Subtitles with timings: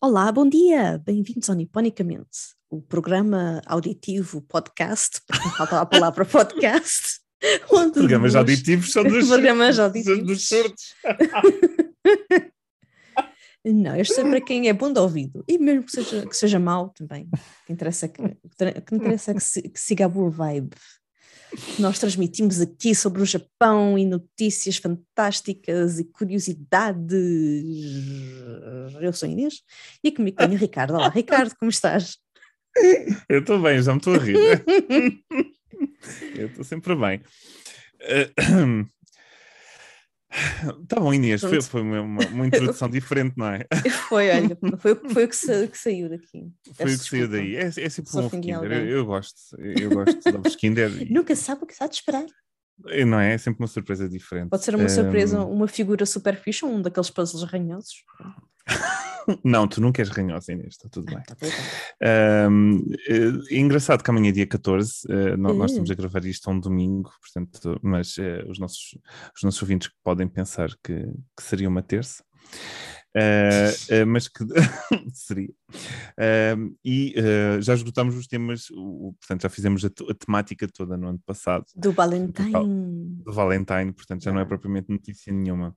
[0.00, 1.02] Olá, bom dia!
[1.04, 7.18] Bem-vindos ao Niponicamente, o programa auditivo podcast, porque falta a palavra podcast.
[7.68, 10.24] onde Programas auditivos são dos, Programas auditivos.
[10.24, 10.94] dos surdos.
[13.64, 16.60] Não, este é para quem é bom de ouvido e mesmo que seja, que seja
[16.60, 17.28] mau também.
[17.66, 20.76] Que interessa que, que interessa que, se, que siga a boa vibe
[21.50, 27.24] que nós transmitimos aqui sobre o Japão e notícias fantásticas e curiosidades.
[29.00, 29.62] Eu sou Inês
[30.02, 30.94] e comigo tenho o Ricardo.
[30.94, 32.18] Olá, Ricardo, como estás?
[33.28, 34.36] Eu estou bem, já me estou a rir.
[36.36, 37.20] Eu estou sempre bem.
[40.86, 43.66] Tá bom, Inês, foi, foi uma, uma, introdução diferente, não é?
[44.08, 46.50] Foi, olha, foi, foi o que, sa, que saiu daqui.
[46.74, 47.56] Foi o que saiu daí.
[47.56, 48.72] É, é sempre um Kinder.
[48.72, 50.90] Eu, eu, gosto, eu gosto de ovos Kinder.
[51.10, 52.26] Nunca sabe o que está de esperar.
[53.06, 53.34] Não é?
[53.34, 54.50] É sempre uma surpresa diferente.
[54.50, 54.88] Pode ser uma um...
[54.88, 58.04] surpresa, uma figura super fixe, um daqueles puzzles ranhosos.
[59.44, 61.18] Não, tu nunca és ranhosa, Inês, está tudo bem.
[61.18, 62.84] Ah, tá um,
[63.50, 66.48] é engraçado que amanhã é dia 14, uh, eh, nós, nós estamos a gravar isto
[66.48, 68.98] a um domingo, portanto, mas uh, os, nossos,
[69.34, 70.94] os nossos ouvintes podem pensar que,
[71.36, 72.24] que seria uma terça.
[73.16, 74.44] Uh, uh, mas que
[75.12, 75.50] seria.
[76.18, 77.14] Uh, e
[77.60, 81.64] já esgotámos os temas, o, portanto, já fizemos a, a, temática toda no ano passado.
[81.74, 82.52] Do Valentine.
[82.52, 85.74] Do, do Valentine, portanto, já não é propriamente notícia nenhuma.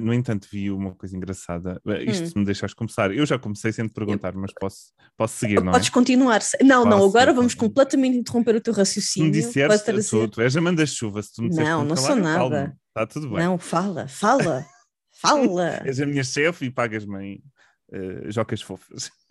[0.00, 1.80] no entanto, vi uma coisa engraçada.
[2.06, 2.40] Isto hum.
[2.40, 3.12] me deixares começar.
[3.12, 5.92] Eu já comecei sem te perguntar, mas posso, posso seguir, não Podes é?
[5.92, 6.40] continuar.
[6.62, 9.30] Não, posso, não, agora vamos completamente interromper o teu raciocínio.
[9.30, 12.76] Me disseres, tu, tu és a manda-chuva, se tu me Não, não sou nada.
[12.88, 13.38] Está tudo bem.
[13.38, 14.64] Não, fala, fala.
[15.20, 15.82] Fala!
[15.86, 17.42] És a minha chefe e pagas-me em
[17.92, 19.10] uh, jocas fofas.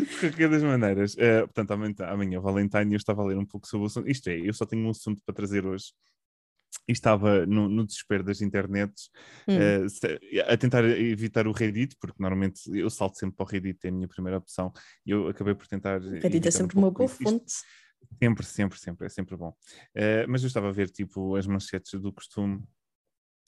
[0.00, 1.14] de qualquer das maneiras.
[1.14, 4.08] Uh, portanto, amanhã, amanhã Valentine eu estava a ler um pouco sobre o assunto.
[4.08, 5.92] Isto é, eu só tenho um assunto para trazer hoje.
[6.86, 9.10] E estava no, no desespero das internets
[9.48, 9.56] hum.
[9.56, 13.88] uh, a tentar evitar o Reddit, porque normalmente eu salto sempre para o Reddit, é
[13.88, 14.72] a minha primeira opção.
[15.04, 16.00] E eu acabei por tentar.
[16.00, 17.54] O Reddit é sempre um uma boa fonte.
[18.22, 19.50] Sempre, sempre, sempre, é sempre bom.
[19.96, 22.62] Uh, mas eu estava a ver, tipo, as manchetes do costume,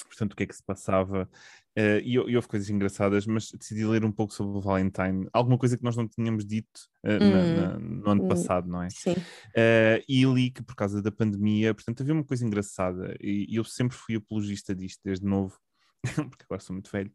[0.06, 1.28] portanto, o que é que se passava,
[1.78, 5.58] uh, e, e, houve coisas engraçadas, mas decidi ler um pouco sobre o Valentine, alguma
[5.58, 8.82] coisa que nós não tínhamos dito uh, hum, na, na, no ano hum, passado, não
[8.82, 8.88] é?
[8.90, 9.14] Sim.
[10.08, 13.64] e li que por causa da pandemia, portanto, havia uma coisa engraçada, e, e eu
[13.64, 15.58] sempre fui apologista disto desde novo,
[16.30, 17.12] porque agora sou muito velho,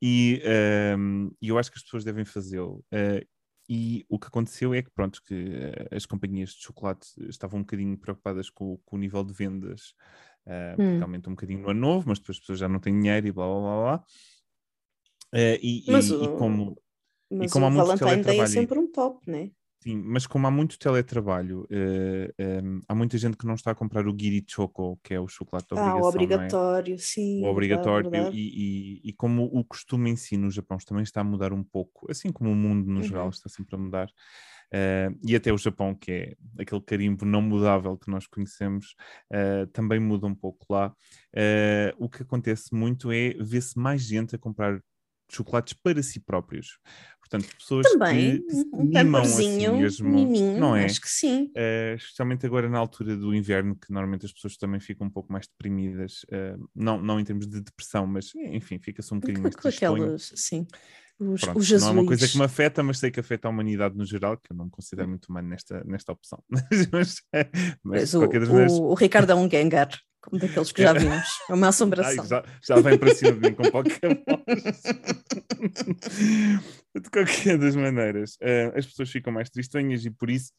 [0.00, 2.84] e, ehm, e eu acho que as pessoas devem fazê-lo.
[2.92, 3.26] Uh,
[3.68, 7.62] e o que aconteceu é que, pronto, que uh, as companhias de chocolate estavam um
[7.62, 9.94] bocadinho preocupadas com, com o nível de vendas,
[10.46, 11.02] uh, hum.
[11.02, 13.32] aumentou um bocadinho no ano novo, mas depois as pessoas já não têm dinheiro e
[13.32, 14.04] blá blá blá blá.
[15.34, 16.82] Uh, e, mas e, o, e como,
[17.30, 19.50] mas e como o há muito Valentine Day é sempre um top, né?
[19.80, 23.70] Sim, mas como há muito teletrabalho, uh, eh, um, há muita gente que não está
[23.70, 26.98] a comprar o Giri Choco, que é o chocolate ah, obrigação, o obrigatório, é?
[26.98, 27.44] sim.
[27.44, 31.20] O obrigatório, é e, e, e, como o costume em si no Japão também está
[31.20, 33.30] a mudar um pouco, assim como o mundo no geral uhum.
[33.30, 37.96] está sempre a mudar, uh, e até o Japão, que é aquele carimbo não mudável
[37.96, 38.96] que nós conhecemos,
[39.32, 40.92] uh, também muda um pouco lá.
[41.98, 44.82] o que acontece muito é ver-se mais gente a comprar
[45.30, 46.78] chocolates para si próprios.
[47.20, 50.86] Portanto, pessoas Também, que, um mimam assim mesmo, miminho, não é?
[50.86, 51.52] Acho que sim.
[51.54, 55.30] Uh, especialmente agora na altura do inverno, que normalmente as pessoas também ficam um pouco
[55.30, 59.56] mais deprimidas, uh, não, não em termos de depressão, mas enfim, fica-se um bocadinho mais
[59.56, 60.66] com aquelas, sim.
[61.20, 63.50] Os, Pronto, os não é uma coisa que me afeta, mas sei que afeta a
[63.50, 66.42] humanidade no geral, que eu não me considero muito humano nesta, nesta opção.
[66.48, 67.22] mas, mas,
[67.82, 69.90] mas o, o, o Ricardo é um Gengar
[70.20, 71.28] como daqueles que já vimos.
[71.48, 72.22] É uma assombração.
[72.22, 74.14] Ai, já, já vem para cima de mim com Pokémon.
[76.94, 80.52] de qualquer das maneiras, uh, as pessoas ficam mais tristonhas e por isso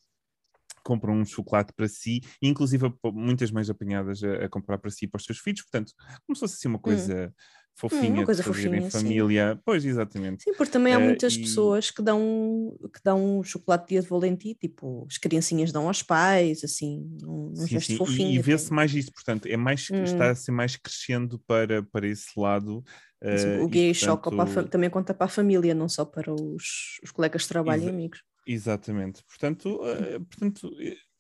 [0.84, 5.08] compram um chocolate para si, inclusive muitas mães apanhadas a, a, comprar para si e
[5.08, 5.94] para os seus filhos, portanto,
[6.26, 6.82] como se fosse assim uma hum.
[6.82, 9.54] coisa hum fofinha hum, uma coisa de fazer fofinha, em família.
[9.54, 9.62] Sim.
[9.64, 10.44] Pois, exatamente.
[10.44, 14.08] Sim, porque também há eh, muitas uh, pessoas que dão, que dão chocolate dia de
[14.08, 17.98] Valenti, tipo, as criancinhas dão aos pais, assim, um, um gesto sim.
[17.98, 18.32] fofinho.
[18.32, 20.04] E, e vê-se mais isso, portanto, é mais, hum.
[20.04, 22.84] está a ser mais crescendo para, para esse lado.
[23.24, 24.30] Uh, o gay choca
[24.70, 28.22] também conta para a família, não só para os, os colegas de trabalho e amigos.
[28.46, 29.24] Exatamente.
[29.26, 30.70] Portanto, uh, portanto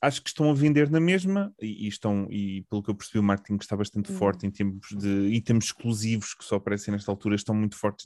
[0.01, 3.19] acho que estão a vender na mesma e, e, estão, e pelo que eu percebi,
[3.19, 4.17] o marketing está bastante uhum.
[4.17, 8.05] forte em termos de itens exclusivos que só aparecem nesta altura, estão muito fortes,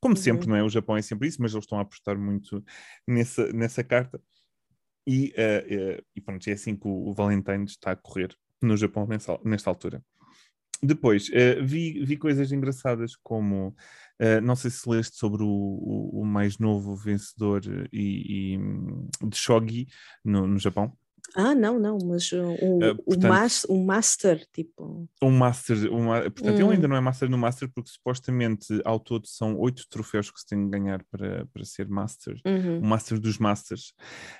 [0.00, 0.20] como uhum.
[0.20, 0.62] sempre, não é?
[0.62, 2.64] O Japão é sempre isso, mas eles estão a apostar muito
[3.06, 4.20] nessa, nessa carta.
[5.06, 8.76] E, uh, uh, e pronto, é assim que o, o Valentine está a correr no
[8.76, 10.02] Japão nessa, nesta altura.
[10.82, 13.68] Depois, uh, vi, vi coisas engraçadas como,
[14.20, 17.62] uh, não sei se leste sobre o, o, o mais novo vencedor
[17.92, 19.88] e, e, de Shogi
[20.24, 20.96] no, no Japão.
[21.34, 25.06] Ah, não, não, mas o, Uh, o, portanto- mas, o Master, tipo.
[25.22, 26.66] Um Master, uma, portanto, Hum.
[26.66, 30.40] ele ainda não é Master no Master, porque supostamente ao todo são oito troféus que
[30.40, 32.34] se tem de ganhar para, para ser Master.
[32.46, 32.78] uhum.
[32.80, 33.92] O Master dos Masters.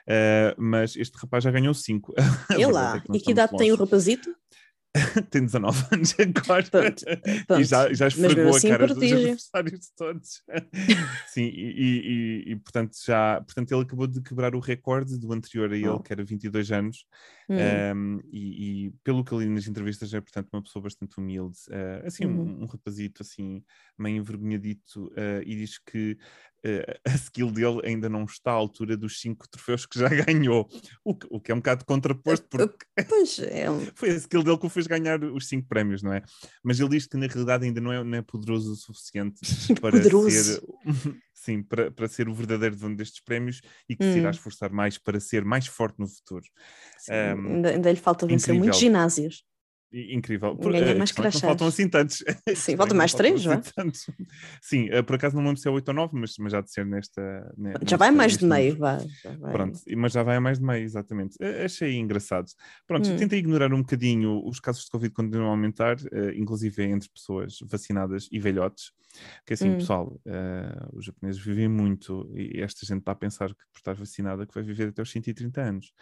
[0.08, 2.12] Uh, mas este rapaz já ganhou cinco.
[2.50, 3.84] E verdade lá, é e que idade tem o longe.
[3.84, 4.34] rapazito?
[5.30, 6.94] Tem 19 anos agora.
[7.60, 9.18] E já, já esfregou assim, a cara dos prodígio.
[9.18, 10.42] adversários todos.
[11.28, 15.70] Sim, e, e- e- portanto já portanto ele acabou de quebrar o recorde do anterior
[15.72, 16.00] a ele, Oh.
[16.00, 17.04] que era 22 anos.
[17.50, 17.56] Hum.
[18.16, 21.58] Um, e, e pelo que eu li nas entrevistas é portanto uma pessoa bastante humilde,
[21.70, 22.62] uh, assim um- Uhum.
[22.62, 23.62] um, rapazito assim
[23.98, 26.16] meio envergonhadito uh, e diz que
[27.06, 30.68] a skill dele ainda não está à altura dos cinco troféus que já ganhou,
[31.04, 33.04] o que, o que é um bocado contraposto porque é,
[33.94, 36.22] foi a skill dele que o fez ganhar os cinco prémios, não é?
[36.62, 39.40] Mas ele diz que na realidade ainda não é, não é poderoso o suficiente
[39.80, 40.30] para Poderoso.
[40.30, 40.62] ser
[41.32, 44.32] sim, para, para ser o verdadeiro dono destes prémios e que se irá Hum.
[44.32, 46.44] esforçar mais para ser mais forte no futuro.
[46.98, 49.44] sim, Um, ainda, ainda lhe falta vencer muitos ginásios.
[49.90, 50.54] Incrível.
[50.54, 52.22] Ganha a mais é que não faltam assim tantos.
[52.46, 54.06] É faltam não mais três, assim tantos.
[54.62, 56.70] Sim, eh, por acaso não lembro se é 8 ou 9, mas, mas já de
[56.70, 57.52] ser nesta.
[57.56, 58.98] ne- Já vai mais de meio, vai.
[59.52, 61.36] Pronto, mas já vai a mais de meio, exatamente.
[61.40, 62.46] Eh, Achei engraçado.
[62.86, 63.16] Pronto, Hum.
[63.16, 67.56] tentei ignorar um bocadinho os casos de Covid continuam a aumentar, eh, inclusive entre pessoas
[67.62, 68.92] vacinadas e velhotes.
[69.46, 69.76] Que assim, Hum.
[69.76, 73.94] pessoal, eh, os japoneses vivem muito e esta gente está a pensar que por estar
[73.94, 75.92] vacinada que vai viver até os 130 anos.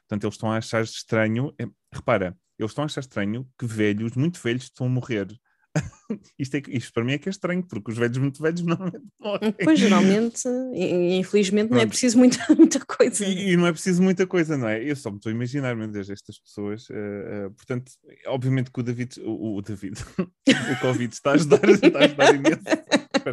[0.00, 1.54] Portanto, eles estão a achar estranho.
[1.60, 5.28] eh, repara, eles estão a achar estranho que velhos, muito velhos, estão a morrer.
[6.38, 9.04] isto, é, isto para mim é que é estranho, porque os velhos muito velhos normalmente
[9.20, 9.52] morrem.
[9.62, 10.42] Pois, geralmente,
[10.74, 13.24] infelizmente, não é preciso muita, muita coisa.
[13.24, 14.82] E, e não é preciso muita coisa, não é?
[14.82, 16.88] Eu só me estou a imaginar, meu Deus, estas pessoas.
[16.90, 17.92] eh, eh, portanto,
[18.26, 22.34] obviamente que o David, o, o David, o Covid está a ajudar, está a ajudar
[22.34, 22.62] imenso.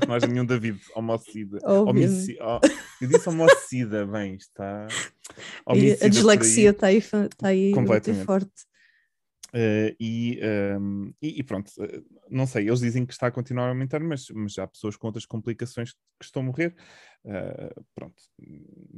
[0.10, 1.60] Haja nenhum David homicida.
[1.64, 1.86] Oh,
[3.00, 4.88] eu disse homicida, bem, está.
[5.66, 8.73] Homicida a dislexia está aí, está aí muito forte.
[9.56, 13.66] Eh, e, ehm, e, e pronto, eh, não sei, eles dizem que está a continuar
[13.66, 16.76] a aumentar, mas, mas há pessoas com outras complicações que estão a morrer.
[17.26, 18.16] Eh, pronto,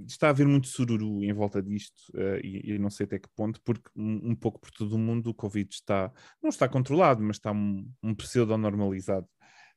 [0.08, 3.30] está a haver muito sururu em volta disto eh, e, e não sei até que
[3.36, 6.12] ponto, porque um, um pouco por todo o mundo o Covid está,
[6.42, 9.28] não está controlado, mas está um, um pseudo-normalizado.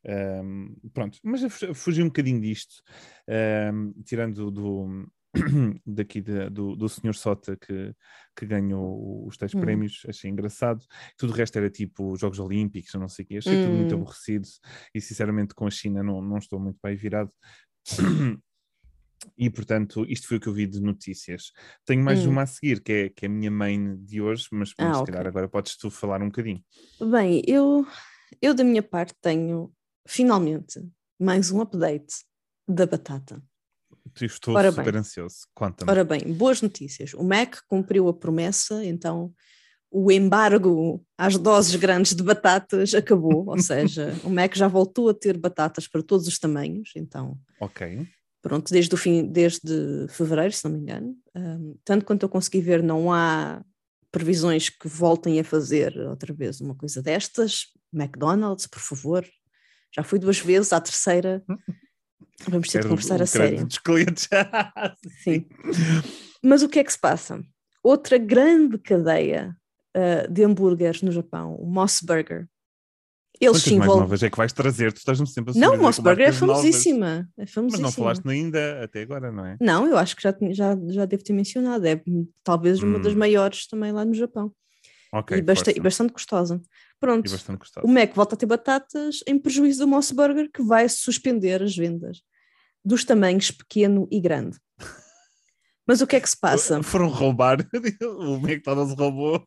[0.05, 1.41] Ehm, pronto, mas
[1.75, 2.83] fugi um bocadinho disto,
[3.27, 5.07] ehm, tirando do,
[5.87, 7.15] daqui da- do, do Sr.
[7.15, 7.95] Sota que,
[8.37, 9.61] que ganhou os tais Hum.
[9.61, 10.85] prémios, achei engraçado.
[11.17, 13.99] Tudo o resto era tipo Jogos Olímpicos, não sei o quê, achei tudo muito Hum.
[13.99, 14.47] aborrecido
[14.95, 17.31] e sinceramente com a China não, não estou muito bem virado.
[19.37, 21.51] E portanto, isto foi o que eu vi de notícias.
[21.85, 22.31] Tenho mais Hum.
[22.31, 25.03] uma a seguir, que é, que é a minha main de hoje, mas, Ah, se
[25.03, 25.13] ok.
[25.13, 26.65] calhar agora podes tu falar um bocadinho.
[27.01, 27.85] Bem, eu,
[28.41, 29.73] eu da minha parte tenho
[30.07, 30.81] finalmente
[31.21, 32.15] mais um update
[32.69, 33.43] da batata.
[34.21, 35.01] Estou Ora super bem.
[35.01, 35.37] ansioso.
[35.55, 35.91] Conta-me.
[35.91, 37.15] Ora bem, boas notícias.
[37.15, 39.33] O Mac cumpriu a promessa, então
[39.91, 45.15] o embargo às doses grandes de batatas acabou, ou seja, o Mac já voltou a
[45.15, 48.07] ter batatas para todos os tamanhos, então Ok.
[48.43, 51.17] pronto, desde o fim, desde fevereiro, se não me engano.
[51.35, 53.63] Um, tanto quanto eu consegui ver, não há
[54.11, 57.67] previsões que voltem a fazer outra vez uma coisa destas.
[57.93, 59.27] McDonald's, por favor.
[59.95, 61.43] Já fui duas vezes, à terceira
[62.49, 63.67] vamos ter de conversar a sério.
[63.67, 64.29] dos clientes.
[65.23, 65.47] Sim.
[66.43, 67.43] Mas o que é que se passa?
[67.83, 69.57] Outra grande cadeia
[69.97, 72.47] uh, de hambúrgueres no Japão, o Moss Burger.
[73.41, 74.93] Eles Quantas sim mais novas é que vais trazer?
[74.93, 77.29] Tu estás-me sempre a Não, o Moss com Burger é famosíssima.
[77.39, 77.87] É Mas famosíssima.
[77.87, 79.57] não falaste ainda até agora, não é?
[79.61, 81.87] Não, eu acho que já, já, já devo ter mencionado.
[81.87, 83.19] É hum, talvez uma das Hum.
[83.19, 84.53] maiores também lá no Japão.
[85.13, 86.61] Ok, e, basta- e bastante gostosa.
[87.01, 87.31] Pronto,
[87.85, 91.77] o Mac volta a ter batatas em prejuízo do Moss Burger, que vai suspender as
[91.77, 92.23] vendas
[92.85, 94.59] dos tamanhos pequeno e grande.
[95.87, 96.83] Mas o que é que se passa?
[96.85, 97.59] Foram roubar.
[98.03, 99.43] o McDonald's roubou.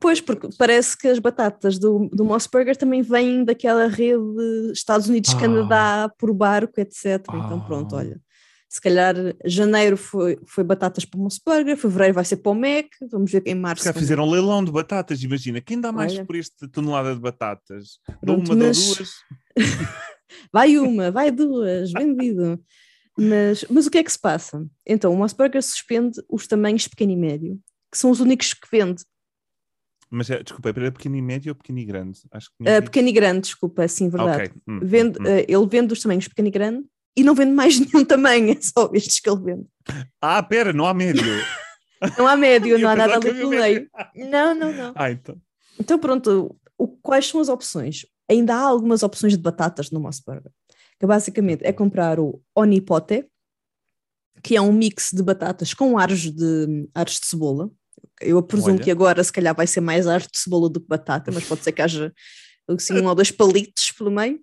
[0.00, 4.22] Pois, porque parece que as batatas do, do Moss Burger também vêm daquela rede
[4.72, 7.20] Estados Unidos-Canadá por barco, etc.
[7.28, 7.98] Então, pronto, Ah.
[7.98, 8.20] olha.
[8.72, 9.14] Se calhar
[9.44, 13.30] janeiro foi, foi batatas para o Moss Burger, fevereiro vai ser para o Mac, vamos
[13.30, 13.84] ver em março.
[13.84, 15.60] Como- fizeram um leilão de batatas, imagina.
[15.60, 16.24] Quem dá mais Olha.
[16.24, 17.98] por esta tonelada de batatas?
[18.22, 19.10] Dou uma, dou mas- duas.
[20.50, 22.58] Vai uma, vai duas, vendido.
[23.18, 24.66] Mas, mas o que é que se passa?
[24.86, 27.60] Então, o Moss Burger suspende os tamanhos pequeno e médio,
[27.90, 29.04] que são os únicos que vende.
[30.10, 32.20] Mas é, desculpa, era pequeno e médio ou pequeno e grande?
[32.32, 34.44] Acho que Uh, pequeno e grande, desculpa, sim, Ah, verdade.
[34.50, 34.62] ok.
[34.66, 35.24] Hum, Vende, hum.
[35.24, 36.84] uh, ele vende os tamanhos pequeno e grande
[37.16, 39.66] e não vende mais nenhum tamanho, é só estes que ele vende.
[40.20, 41.22] Ah, pera, não há médio.
[42.18, 43.88] Não há médio, não há nada ali pelo meio.
[44.16, 44.92] Não, não, não.
[44.96, 45.40] Ah, então.
[45.78, 48.04] Então pronto, o, quais são as opções?
[48.28, 50.50] Ainda há algumas opções de batatas no Moss Burger,
[50.98, 53.24] que basicamente é comprar o Onipote,
[54.42, 57.70] que é um mix de batatas com aros de, aros de cebola,
[58.20, 58.82] Eu presumo Olha.
[58.82, 61.62] que agora se calhar vai ser mais arte de cebola do que batata, mas pode
[61.62, 62.12] ser que haja
[62.68, 64.40] assim, um ou dois palitos pelo meio.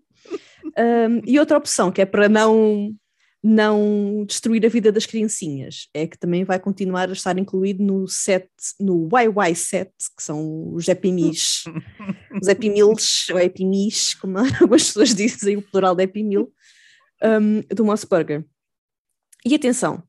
[0.79, 2.95] Um, e outra opção, que é para não,
[3.43, 8.07] não destruir a vida das criancinhas, é que também vai continuar a estar incluído no
[8.07, 8.48] set,
[8.79, 11.65] no YY set, que são os Meals,
[12.41, 16.48] os Meals, ou Meals, como algumas pessoas dizem, o plural de Meal,
[17.21, 18.45] um, do Moss Burger.
[19.45, 20.01] E atenção,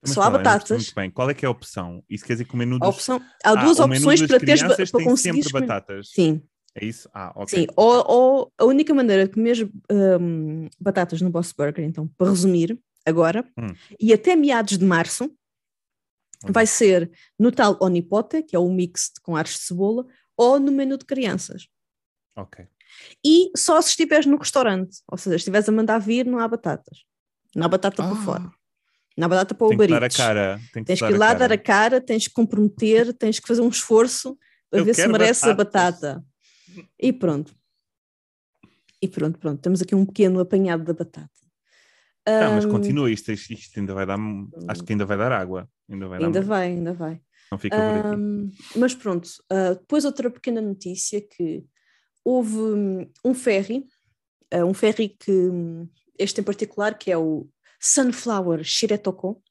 [0.00, 0.78] Mas Só há percebi batatas.
[0.78, 1.10] Muito bem.
[1.10, 2.02] Qual é que é a opção?
[2.08, 2.88] Isso quer dizer que o menu a dos...
[2.88, 6.10] opção, há Ah, duas menu opções para, crianças para conseguir sempre batatas.
[6.10, 6.42] Sim,
[6.74, 7.08] É isso?
[7.14, 7.48] Ah, ok.
[7.60, 9.70] Sim, ou, ou a única maneira de comer
[10.20, 13.74] hum, batatas no Boss Burger, então, para resumir, agora, Hum.
[14.00, 15.30] e até meados de março,
[16.46, 20.04] vai ser no tal onipote, que é o mix de- com ares de cebola,
[20.36, 21.68] ou no menu de crianças.
[22.36, 22.66] Ok.
[23.24, 26.48] E só se estiveres no restaurante, ou seja, se estiveres a mandar vir, não há
[26.48, 27.04] batatas.
[27.54, 28.14] Não há batata Ah.
[28.16, 28.50] fora.
[29.16, 30.16] Não há batata para o Tem que dar a Eats.
[30.16, 30.60] cara.
[30.72, 31.38] Tem que Tens que ir lá cara.
[31.38, 34.36] dar a cara, tens que comprometer, tens que fazer um esforço
[34.68, 36.24] para Eu ver se merece a batata.
[36.98, 37.54] E pronto.
[39.00, 39.60] E pronto, pronto.
[39.60, 41.30] Temos aqui um pequeno apanhado da batata.
[42.26, 44.18] Ah, mas Ahm, continua isto, isto ainda vai dar.
[44.66, 45.68] Acho que ainda vai dar água.
[45.88, 46.24] Ainda vai.
[46.24, 47.20] Ainda vai, ainda vai.
[47.52, 47.76] Não fica.
[47.76, 51.64] Ahm, mas pronto, ah, depois outra pequena notícia que
[52.24, 53.84] houve hum, um ferry,
[54.50, 55.86] ah, um ferry que, hum,
[56.18, 57.46] este em particular, que é o
[57.78, 59.42] Sunflower Shiretoko,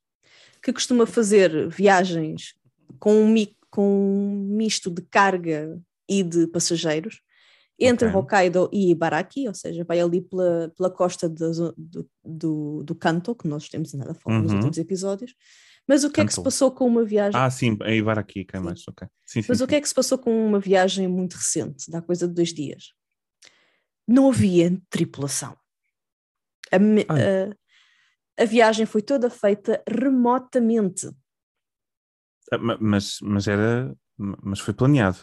[0.63, 2.55] que costuma fazer viagens
[2.99, 3.35] com um,
[3.69, 5.79] com um misto de carga
[6.10, 7.22] e de passageiros
[7.79, 8.17] entre Ok.
[8.19, 11.74] Hokkaido e Ibaraki, ou seja, vai ali pela, pela costa do,
[12.24, 14.57] do, do Kanto, que nós temos andado a falar nos Uhum.
[14.57, 15.33] últimos episódios.
[15.88, 17.38] Mas o que é que se passou com uma viagem?
[17.39, 18.65] Ah, sim, a Ibar aqui, quem Sim.
[18.65, 18.83] mais?
[18.88, 19.07] Ok.
[19.25, 19.48] Sim, sim.
[19.50, 22.33] Mas o que é que se passou com uma viagem muito recente, da coisa de
[22.33, 22.93] dois dias?
[24.07, 25.57] Não havia tripulação.
[26.72, 27.55] A, a-
[28.43, 31.07] a viagem foi toda feita remotamente.
[32.51, 33.95] Ah, ma- Mas, mas era.
[34.17, 35.19] Mas foi planeado.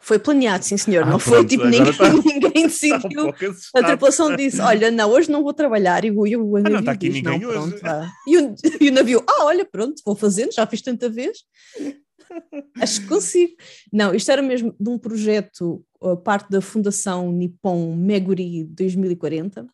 [0.00, 1.04] Foi planeado, sim senhor.
[1.04, 3.34] Ah, não foi pronto, tipo agora ninguém, tá- ninguém um decidiu.
[3.74, 6.04] A tripulação disse: Olha, não, hoje não vou trabalhar.
[6.04, 8.10] E o, e o navio está aqui diz, ninguém não, hoje." pronto, vá.
[8.26, 11.38] E o, e o navio: Ah, olha, pronto, vou fazendo, já fiz tanta vez.
[12.80, 13.52] Acho que consigo.
[13.92, 19.66] Não, isto era mesmo de um projeto, a parte da Fundação Nippon Meguri 2040.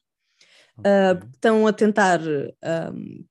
[0.85, 1.29] Ah, Ok.
[1.35, 2.21] estão a tentar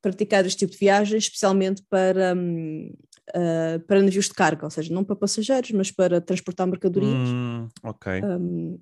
[0.02, 2.92] praticar este tipo de viagens, especialmente para, hum,
[3.34, 7.30] ah, para navios de carga, ou seja, não para passageiros, mas para transportar mercadorias.
[7.30, 8.22] Hum, ok.
[8.24, 8.80] Um,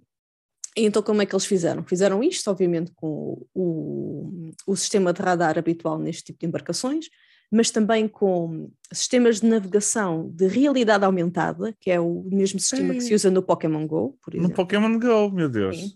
[0.75, 1.83] então, como é que eles fizeram?
[1.83, 7.07] Fizeram isto, obviamente, com o, o sistema de radar habitual neste tipo de embarcações,
[7.51, 13.01] mas também com sistemas de navegação de realidade aumentada, que é o mesmo sistema que
[13.01, 14.55] se usa no Pokémon Go, por No exemplo.
[14.55, 15.77] Pokémon Go, meu Deus.
[15.77, 15.93] Sim.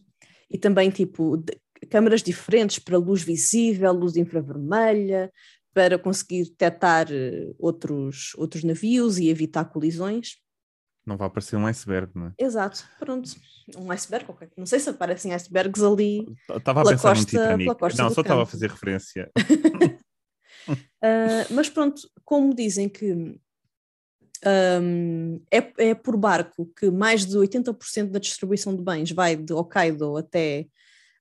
[0.50, 1.44] E também, tipo,
[1.90, 5.32] câmaras diferentes para luz visível, luz infravermelha,
[5.74, 10.38] para conseguir detectar eh, outros, outros navios e evitar colisões.
[11.06, 12.34] Não vai aparecer um iceberg, não é?
[12.38, 13.30] Exato, pronto.
[13.78, 14.50] Um iceberg, ok.
[14.58, 16.26] Não sei se aparecem icebergs ali.
[16.50, 17.98] Estava a pensar costa- Titanic.
[17.98, 19.32] Não, só estava a fazer referência.
[21.02, 23.38] Ah, mas pronto, como dizem que
[24.46, 29.54] ahm, é, é por barco que mais de 80% da distribuição de bens vai de
[29.54, 30.68] Hokkaido até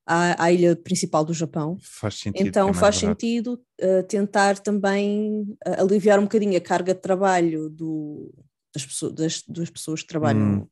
[0.06, 2.46] à, à ilha principal do Japão, Faz sentido.
[2.46, 3.20] então é faz barato.
[3.20, 8.32] sentido ah, tentar também ah, aliviar um bocadinho a carga de trabalho do-
[8.74, 10.66] das, pessoas, das, das pessoas que trabalham Hum.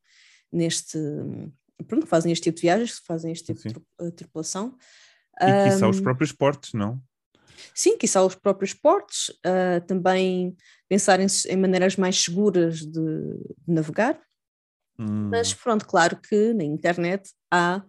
[0.53, 0.99] neste.
[1.87, 3.69] Pronto, que fazem este tipo de viagens, que fazem este tipo Sim.
[3.71, 4.77] de ah, tripulação.
[5.41, 7.01] E que são os próprios portos, não?
[7.75, 10.57] Sim, quiçá os próprios portos, ah, também
[10.89, 14.21] pensar em, em maneiras mais seguras de, de navegar,
[14.99, 17.83] Hum, mas pronto, claro que na internet há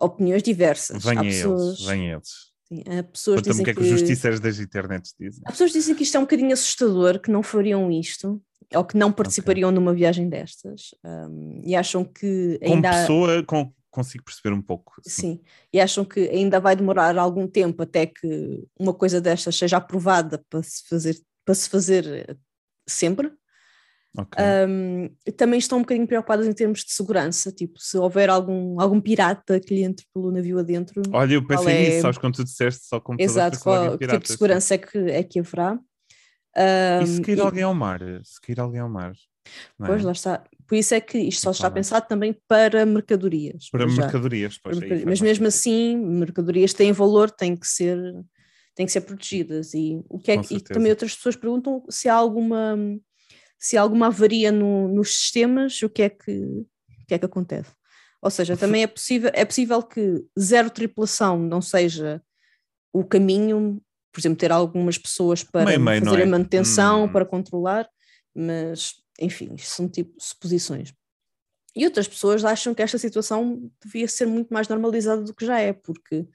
[0.00, 1.02] opiniões diversas.
[1.02, 2.28] venha há eles, pessoas, venha eles.
[2.68, 5.42] sim, há pessoas Conta-me dizem o que é que os justiceiros das internets dizem.
[5.46, 8.42] há pessoas que dizem que isto é um bocadinho assustador, que não fariam isto,
[8.74, 13.42] ou que não participariam numa viagem destas, ahm, e acham que Como ainda há- pessoa,
[13.44, 14.94] com- consigo perceber um pouco.
[15.06, 15.20] assim.
[15.36, 15.40] Sim,
[15.72, 20.44] e acham que ainda vai demorar algum tempo até que uma coisa destas seja aprovada
[20.50, 22.36] para se fazer, para se fazer
[22.86, 23.32] sempre.
[24.18, 24.42] Ok.
[24.68, 29.00] Um, também estão um bocadinho preocupadas em termos de segurança, tipo, se houver algum, algum
[29.00, 32.44] pirata que lhe entre pelo navio adentro, Olha, eu pensei é- nisso, sabes quando tu
[32.44, 35.78] disseste só como exato, qual, que tipo de segurança é que, é que haverá.
[36.56, 38.00] E Um, se cair e- alguém ao mar?
[38.24, 39.12] Se cair alguém ao mar?
[39.12, 39.86] é?
[39.86, 40.42] Pois lá está.
[40.66, 41.74] Por isso é que isto só está Claro.
[41.74, 43.68] pensado também para mercadorias.
[43.70, 44.02] Para já.
[44.02, 44.76] mercadorias, pois.
[44.78, 45.08] Para mercadorias.
[45.08, 47.96] Mas mesmo assim, mercadorias têm valor, têm que ser,
[48.74, 49.74] têm que ser protegidas.
[49.74, 52.76] E, o que é que, e também outras pessoas perguntam se há alguma,
[53.58, 56.66] se há alguma avaria no- nos sistemas, o que, é que, o
[57.08, 57.70] que é que acontece.
[58.22, 62.22] Ou seja, também é possível, é possível que zero tripulação não seja
[62.92, 63.80] o caminho,
[64.12, 66.24] por exemplo, ter algumas pessoas para Meio, meio, não fazer é?
[66.24, 67.12] a manutenção, Hum.
[67.12, 67.88] para controlar,
[68.34, 70.92] mas enfim, isto são tipo suposições.
[71.74, 75.60] E outras pessoas acham que esta situação devia ser muito mais normalizada do que já
[75.60, 76.26] é, porque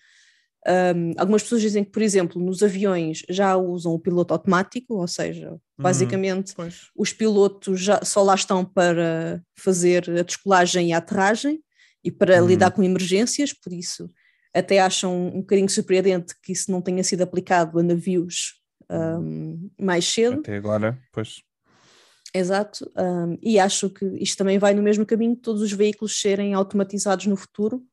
[0.67, 5.07] um, algumas pessoas dizem que, por exemplo, nos aviões já usam o piloto automático, ou
[5.07, 10.97] seja, basicamente Hum, os pilotos já só lá estão para fazer a descolagem e a
[10.97, 11.59] aterragem
[12.03, 12.47] e para Uhum.
[12.47, 14.09] lidar com emergências, por isso
[14.53, 20.05] até acham um bocadinho surpreendente que isso não tenha sido aplicado a navios um, mais
[20.05, 20.41] cedo.
[20.41, 21.41] Até agora, pois.
[22.33, 26.19] Exato, um, e acho que isto também vai no mesmo caminho de todos os veículos
[26.19, 27.83] serem automatizados no futuro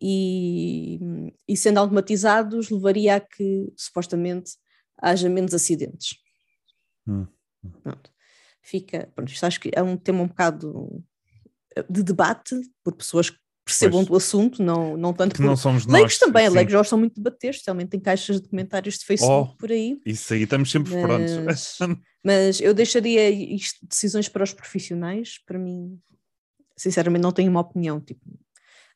[0.00, 0.98] e,
[1.48, 4.52] e sendo automatizados levaria a que supostamente
[5.00, 6.16] haja menos acidentes.
[7.06, 7.26] Hum.
[7.82, 8.10] Pronto.
[8.62, 11.02] Fica, pronto, isto acho que é um tema um bocado
[11.88, 14.06] de debate por pessoas que percebam Pois.
[14.08, 16.18] do assunto, não, não tanto Que por não somos leigos nós.
[16.18, 16.54] também, sim.
[16.54, 19.56] leigos gostam muito de debater, especialmente em caixas de comentários de Facebook Oh.
[19.56, 20.00] por aí.
[20.06, 21.02] Isso aí estamos sempre Mas-
[21.76, 21.98] prontos.
[22.24, 25.38] Mas eu deixaria isto de decisões para os profissionais.
[25.46, 26.00] Para mim,
[26.76, 28.00] sinceramente, não tenho uma opinião.
[28.00, 28.20] Tipo,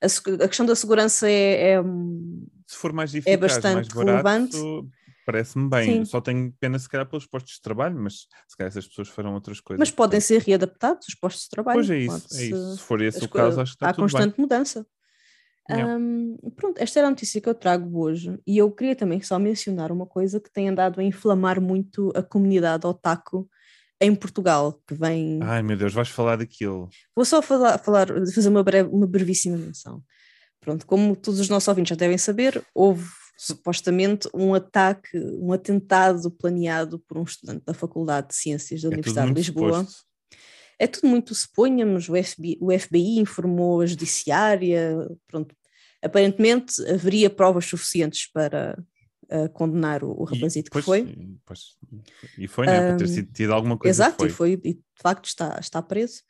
[0.02, 3.52] a, a questão da segurança é, é, um- Se for mais eficaz, mais
[3.88, 4.26] bastante barato,
[4.57, 4.88] relevante.
[5.26, 5.85] parece-me bem.
[5.99, 6.04] Sim.
[6.04, 9.35] Só tenho pena se calhar pelos postos de trabalho, mas se calhar essas pessoas farão
[9.35, 9.78] outras coisas.
[9.78, 11.76] mas podem ser readaptados os postos de trabalho.
[11.78, 12.76] Pois é isso, é isso.
[12.76, 14.12] Se for esse o caso, acho que está há tudo bem.
[14.12, 14.87] constante mudança.
[15.73, 19.38] Hum, pronto, esta era a notícia que eu trago hoje e eu queria também só
[19.38, 23.49] mencionar uma coisa que tem andado a inflamar muito a comunidade otaku
[24.00, 26.88] em Portugal, que vem Ai meu Deus, vais falar daquilo.
[27.14, 30.02] Vou só falar, falar- fazer uma, breve, uma brevíssima menção.
[30.61, 33.07] Pronto, como todos os nossos ouvintes já devem saber, houve
[33.38, 38.90] supostamente um ataque, um atentado planeado por um estudante da Faculdade de Ciências da É
[38.90, 39.78] Universidade de Lisboa.
[39.80, 40.02] suposto.
[40.78, 45.54] É tudo muito suponhamos, o FBI, o FBI informou a judiciária, pronto.
[46.02, 48.78] Aparentemente haveria provas suficientes para
[49.31, 51.01] ah, condenar o, o E- rapazito que pois, foi.
[51.01, 51.61] e- pois,
[52.37, 52.81] e foi, né?
[52.83, 53.95] Para ter sido tido alguma coisa.
[53.95, 54.29] Exato, foi.
[54.29, 56.23] e foi, e de facto está, está preso.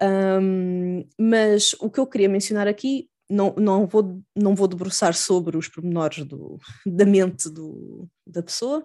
[0.00, 5.56] Ahm, mas o que eu queria mencionar aqui, não, não, vou, não vou debruçar sobre
[5.56, 8.84] os pormenores do, da mente do, da pessoa,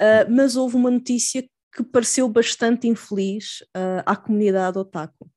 [0.00, 5.30] ah, mas houve uma notícia que pareceu bastante infeliz ah, à comunidade otaku.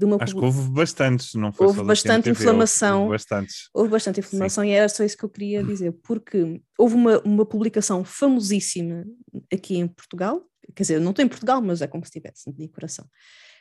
[0.00, 3.02] De uma Acho que houve bastantes, não foi Houve bastante inflamação.
[3.02, 3.68] Houve bastantes.
[3.74, 7.44] Houve bastante informação e era só isso que eu queria dizer, porque houve uma, uma
[7.44, 9.04] publicação famosíssima
[9.52, 10.40] aqui em Portugal,
[10.74, 13.04] quer dizer, não estou em Portugal, mas é como se estivesse meu coração.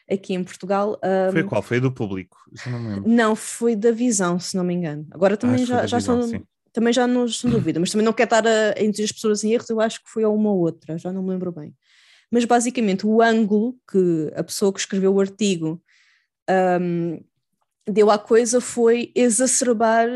[0.10, 0.97] Aqui em Portugal,
[1.30, 1.62] Foi ahm, a qual?
[1.62, 2.38] Foi do público?
[2.65, 5.06] Não não, foi da Visão, se não me engano.
[5.12, 6.41] Agora também que foi já, já Visão, sim.
[6.71, 9.43] também já não estou dúvida, mas também não quero estar a, a induzir as pessoas
[9.43, 11.75] em erros, eu acho que foi a uma ou outra, já não me lembro bem.
[12.32, 15.84] Mas basicamente o ângulo que a pessoa que escreveu o artigo
[16.50, 17.20] ahm,
[17.88, 20.08] deu à coisa foi exacerbar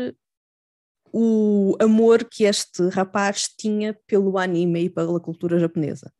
[1.12, 6.12] o amor que este rapaz tinha pelo anime e pela cultura japonesa.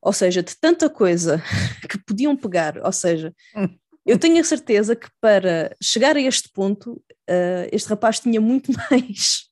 [0.00, 1.42] Ou seja, de tanta coisa
[1.90, 3.34] que podiam pegar, ou seja,
[4.06, 8.72] eu tenho a certeza que para chegar a este ponto, eh, este rapaz tinha muito
[8.90, 9.50] mais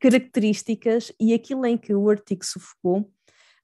[0.00, 3.10] características e aquilo em que o artigo se focou,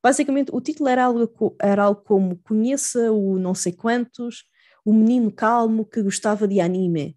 [0.03, 4.45] basicamente o título era algo, era algo como Conheça o não sei quantos,
[4.85, 7.17] o menino calmo que gostava de anime.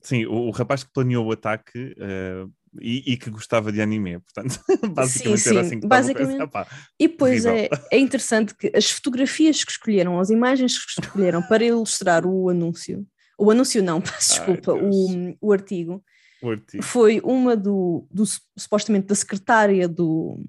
[0.00, 2.46] Sim, o, o rapaz que planeou o ataque eh,
[2.80, 4.60] e, e que gostava de anime, portanto,
[4.94, 6.32] basicamente Sim, era sim, assim que basicamente.
[6.32, 6.66] pensar, pá,
[7.00, 11.64] E depois é, é interessante que as fotografias que escolheram, as imagens que escolheram para
[11.64, 13.06] ilustrar o anúncio,
[13.38, 16.04] o anúncio não, peço Ai, desculpa, o, o artigo,
[16.42, 16.84] o artigo.
[16.84, 18.24] foi uma do, do
[18.56, 20.40] supostamente da secretária do,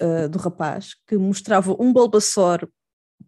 [0.00, 2.68] ah, do rapaz, que mostrava um Bulbasaur,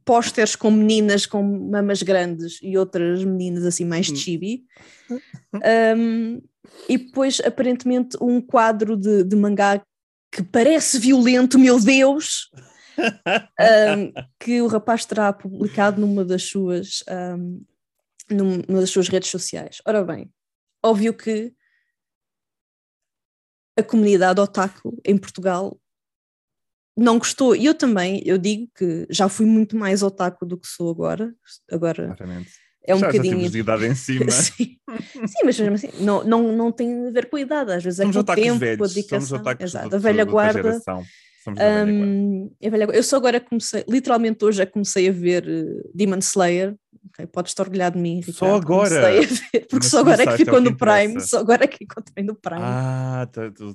[0.08, 4.16] pósteres com meninas com mamas grandes e outras meninas assim mais Hum.
[4.16, 4.64] chibi.
[5.96, 6.42] Um,
[6.86, 9.82] e depois, aparentemente, um quadro de, de mangá
[10.30, 12.50] que parece violento, meu Deus!
[12.98, 17.64] um, que o rapaz terá publicado numa das suas um,
[18.30, 19.80] num- numa das suas redes sociais.
[19.86, 20.30] Ora bem,
[20.84, 21.54] óbvio que
[23.78, 25.80] a comunidade otaku em Portugal
[26.98, 27.54] não gostou.
[27.56, 31.32] E eu também, eu digo que já fui muito mais otaku do que sou agora.
[31.70, 32.50] Agora Claramente.
[32.84, 33.36] é um já, já bocadinho.
[33.36, 34.30] temos de idade em cima.
[34.30, 34.76] Sim.
[35.26, 37.98] Sim, mas mesmo assim, não, não, não tem a ver com a idade, às vezes
[37.98, 39.38] somos é com o tempo, a velhos, somos dedicação.
[39.38, 40.62] otakus Exato, do- a velha guarda.
[40.62, 41.02] da velha guarda.
[41.90, 42.92] Hum, a.
[42.92, 46.74] Eu só agora comecei, literalmente hoje que comecei a ver uh, Demon Slayer.
[47.08, 48.34] Ok, Podes estar orgulhado de mim, Ricardo.
[48.36, 49.00] Só agora?
[49.12, 51.20] Ver, porque só agora é que é ficou no Prime.
[51.20, 52.60] Só agora é que encontrei no Prime.
[52.62, 53.64] Ah, tá, tu.
[53.66, 53.74] Hum,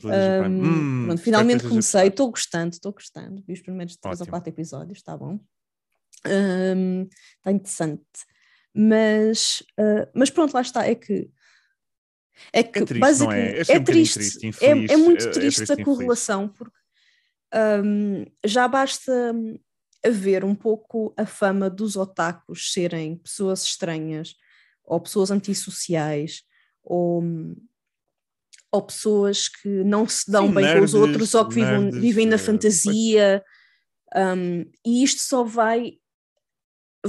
[0.64, 3.44] Hum, pronto, finalmente comecei, estou gostando, estou gostando.
[3.48, 5.40] Vi os primeiros três ou quatro episódios, está bom.
[6.26, 8.04] Está interessante.
[8.74, 11.30] Mas, ah, mas pronto, lá está, é que
[12.52, 13.00] é que triste, não é?
[13.00, 15.82] basicamente Achei um triste, triste, é, infeliz, é muito é- é triste triste a e
[15.82, 15.86] infeliz.
[15.86, 16.78] correlação, porque
[17.84, 19.34] hum, já basta
[20.06, 24.36] haver um pouco a fama dos otakus serem pessoas estranhas
[24.84, 26.44] ou pessoas antissociais
[26.84, 27.24] ou,
[28.72, 31.80] ou pessoas que não se dão Sim, bem nerds, com os outros ou que vivem,
[31.80, 33.44] nerds, vivem na eh, fantasia.
[34.16, 35.98] Um, e isto só vai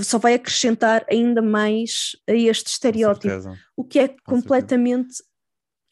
[0.03, 5.23] só vai acrescentar ainda mais a este estereótipo, o que é completamente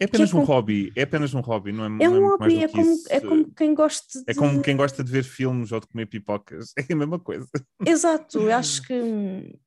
[0.03, 2.09] É apenas que é um com- hobby, é apenas um hobby, não é, não é
[2.09, 3.07] um muito mais hobby, do é que como, isso.
[3.11, 6.07] é como quem gosta de É como quem gosta de ver filmes ou de comer
[6.07, 7.47] pipocas, é a mesma coisa.
[7.87, 9.59] Exato, eu acho que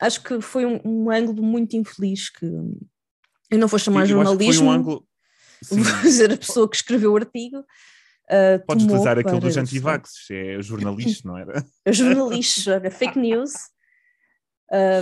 [0.00, 4.54] acho que foi um, um ângulo muito infeliz que eu não vou chamar que jornalismo,
[4.54, 5.06] Foi um ângulo.
[5.62, 7.58] Sim, vou dizer a pessoa que escreveu o artigo.
[7.58, 11.64] uh, podes utilizar aquilo dos antivaxes, é jornalista, não era?
[11.84, 13.52] É jornalista, olha, fake news.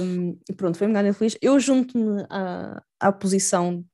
[0.02, 1.38] Um, e pronto, foi um bocado infeliz.
[1.40, 3.84] Eu junto-me à, à posição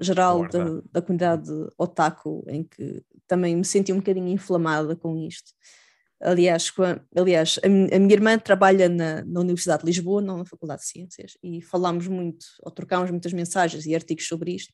[0.00, 5.52] geral da, da comunidade otaku, em que também me senti um bocadinho inflamada com isto.
[6.20, 10.38] Aliás, com a- aliás a, a minha irmã trabalha na, na Universidade de Lisboa, não
[10.38, 14.72] na Faculdade de Ciências, e falámos muito, ou trocámos muitas mensagens e artigos sobre isto.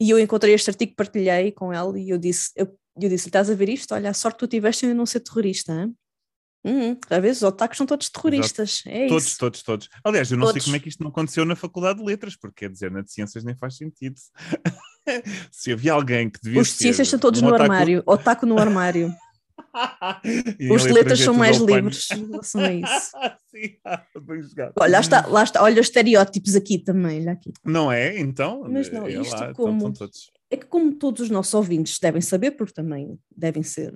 [0.00, 2.66] E eu encontrei este artigo, partilhei com ela e eu disse: eu,
[3.00, 3.94] eu disse, estás a ver isto?
[3.94, 5.94] Olha, a sorte que tu tiveste em não ser terrorista, hein?
[6.66, 9.38] Uhum, às vezes os otakus são todos terroristas, é Todos, isso.
[9.38, 9.88] todos, todos.
[10.02, 10.62] Aliás, eu não Todos.
[10.62, 13.02] sei como é que isto não aconteceu na Faculdade de Letras, porque quer dizer, na
[13.02, 14.16] de Ciências nem faz sentido.
[15.52, 18.46] Se havia alguém que devia Os de ciências estão todos um no otaku- armário, otaku
[18.46, 19.14] no armário.
[20.74, 23.12] Os letras é são mais livres em relação a isso.
[23.54, 23.76] Sim.
[24.80, 27.52] Olha, lá está, lá está, olha os estereótipos aqui também, olha aqui.
[27.64, 28.18] Não é?
[28.18, 30.30] Então, Mas não, é isto lá, então como- são todos.
[30.50, 33.92] É que como todos os nossos ouvintes devem saber, porque também devem ser,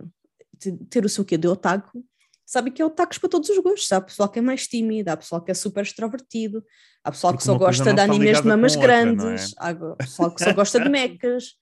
[0.58, 2.04] te- ter o seu quê de otaku,
[2.50, 3.92] sabem que é otakus para todos os gostos.
[3.92, 6.64] Há pessoal que é mais tímido, há pessoal que é super extrovertido,
[7.04, 9.04] há pessoal que só gosta de animes de mamas outra, é?
[9.04, 11.54] grandes, há go- pessoal que só gosta de mecas,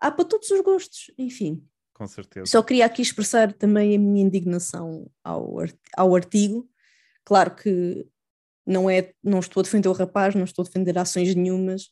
[0.00, 1.64] há para todos os gostos, enfim.
[1.94, 2.46] Com certeza.
[2.46, 5.58] Só queria aqui expressar também a minha indignação ao,
[5.96, 6.68] ao artigo.
[7.24, 8.04] Claro que
[8.66, 11.90] não, é, não estou a defender o rapaz, não estou a defender ações nenhumas,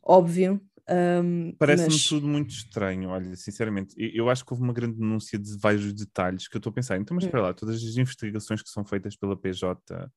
[0.00, 0.60] óbvio.
[0.90, 3.94] Hum, Parece-me mas- tudo muito estranho, olha, sinceramente.
[3.98, 6.96] Eu, acho que houve uma grande denúncia de vários detalhes que eu estou a pensar.
[6.98, 7.28] Então, mas Hum.
[7.28, 10.10] espera lá, todas as investigações que são feitas pela PJ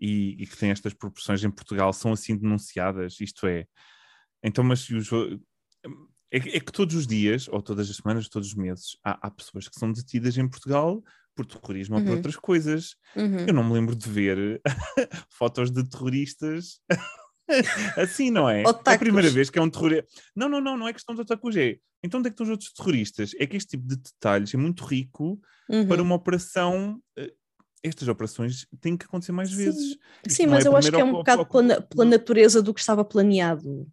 [0.00, 3.66] e, e que têm estas proporções em Portugal são assim denunciadas, isto é.
[4.42, 5.08] Então, mas os.
[6.30, 9.26] É, que- é que todos os dias, ou todas as semanas, todos os meses, há,
[9.26, 11.02] há pessoas que são detidas em Portugal
[11.34, 12.16] por terrorismo ou por Uhum.
[12.16, 12.96] outras coisas.
[13.16, 13.46] Uhum.
[13.46, 14.60] Eu não me lembro de ver
[15.30, 16.80] fotos de terroristas
[17.98, 18.62] assim, não é?
[18.62, 20.06] É a primeira vez que é um terrorista.
[20.34, 21.76] Não, não, não, não é questão de otakus, é.
[22.02, 23.32] Então onde é que estão os outros terroristas?
[23.38, 25.86] É que este tipo de detalhes é muito rico Uhum.
[25.88, 27.00] para uma operação.
[27.16, 27.32] eh,
[27.82, 29.56] Estas operações têm que acontecer mais Sim.
[29.56, 29.90] vezes.
[30.26, 32.80] Isto Sim, mas é eu acho que é um bocado pela, pela natureza do que
[32.80, 33.86] estava planeado.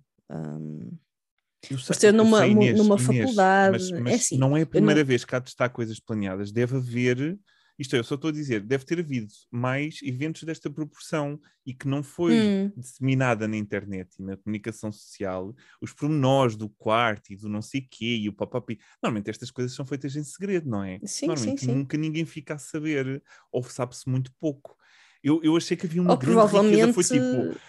[1.69, 4.61] Eu sei- ser numa- sei, Inês, numa Inês, faculdade, Mas, é mas assim, não é
[4.61, 6.51] a primeira não- vez que há de estar coisas planeadas.
[6.51, 7.37] Deve haver.
[7.81, 11.73] Isto é, eu só estou a dizer, deve ter havido mais eventos desta proporção e
[11.73, 12.73] que não foi Hum.
[12.75, 17.81] disseminada na internet e na comunicação social os pormenores do quarto e do não sei
[17.81, 18.79] quê e o papapi.
[19.01, 21.01] Normalmente estas coisas são feitas em segredo, não é?
[21.05, 21.81] Sim, Normalmente sim, sim.
[21.81, 24.77] nunca ninguém fica a saber ou sabe-se muito pouco.
[25.23, 26.87] Eu, eu achei que havia uma Ou grande riqueza, provavelmente.
[26.87, 27.61] foi tipo,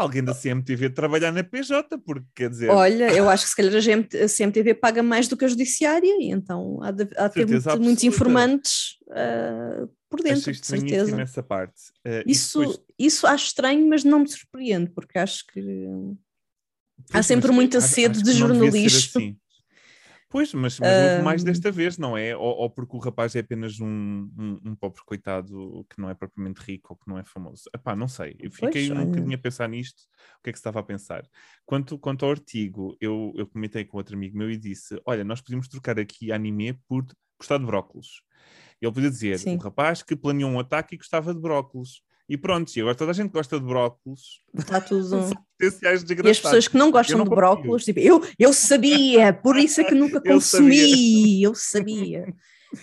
[0.00, 3.56] alguém da CMTV a trabalhar na PJ, porque quer dizer, Olha, eu acho que se
[3.56, 7.34] calhar a CMTV paga mais do que a Judiciária, e então há de, há de
[7.34, 11.20] ter muito- muitos informantes ah, por dentro, achei de certeza.
[11.22, 11.74] essa parte.
[12.04, 15.60] E Isso, depois- isso acho estranho, mas não me surpreende, porque acho que
[17.12, 19.20] há sempre muita sede de que não devia ser jornalismo.
[19.20, 19.36] assim.
[20.32, 21.44] Pois, mas, mas houve mais Ahm.
[21.44, 22.34] desta vez, não é?
[22.34, 26.14] Ou, ou porque o rapaz é apenas um, um, um pobre coitado que não é
[26.14, 27.64] propriamente rico ou que não é famoso.
[27.74, 28.36] Epá, não sei.
[28.40, 30.04] Eu fiquei Pois, um bocadinho a pensar nisto.
[30.38, 31.28] O que é que se estava a pensar?
[31.66, 35.42] Quanto, quanto ao artigo, eu, eu comentei com outro amigo meu e disse: Olha, nós
[35.42, 37.04] podíamos trocar aqui anime por
[37.38, 38.22] gostar de brócolos.
[38.80, 39.58] Ele podia dizer: Sim.
[39.58, 42.02] o rapaz que planeou um ataque e gostava de brócolos.
[42.28, 44.42] E pronto, e agora toda a gente gosta de brócolos.
[44.54, 45.08] Está tudo.
[45.58, 47.36] Potenciais E as pessoas que não gostam não de confio.
[47.36, 52.32] brócolos, tipo, eu, eu sabia, por isso é que nunca Eu consumi, eu sabia.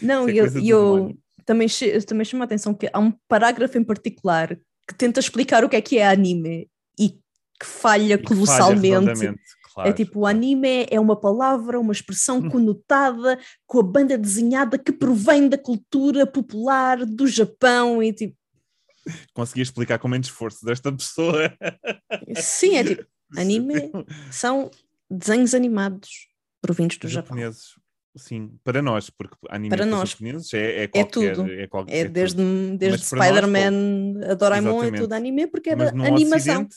[0.02, 1.67] Não, Isso é e eu, e eu também,
[2.06, 4.56] também chamo a atenção que há um parágrafo em particular
[4.88, 8.88] que tenta explicar o que é que é anime e que falha E falha colossalmente.
[8.88, 9.41] redondamente,
[9.73, 14.78] claro, é tipo, o anime é uma palavra, uma expressão conotada com a banda desenhada
[14.78, 18.36] que provém da cultura popular do Japão e tipo,
[19.33, 21.51] Consegui explicar com menos esforço desta pessoa.
[22.35, 23.05] sim, é tipo,
[23.38, 23.91] anime
[24.31, 24.69] são
[25.09, 26.27] desenhos animados
[26.62, 27.38] provindos do Japão.
[27.38, 27.73] japoneses.
[28.17, 30.09] Sim, para nós, porque anime Para nós.
[30.09, 31.35] japoneses é, é qualquer...
[31.35, 31.51] tudo.
[31.51, 32.77] É, qualquer, É é desde, tudo.
[32.77, 36.55] desde Spider-Man a Doraemon é tudo anime porque é da animação.
[36.63, 36.75] Ocidente,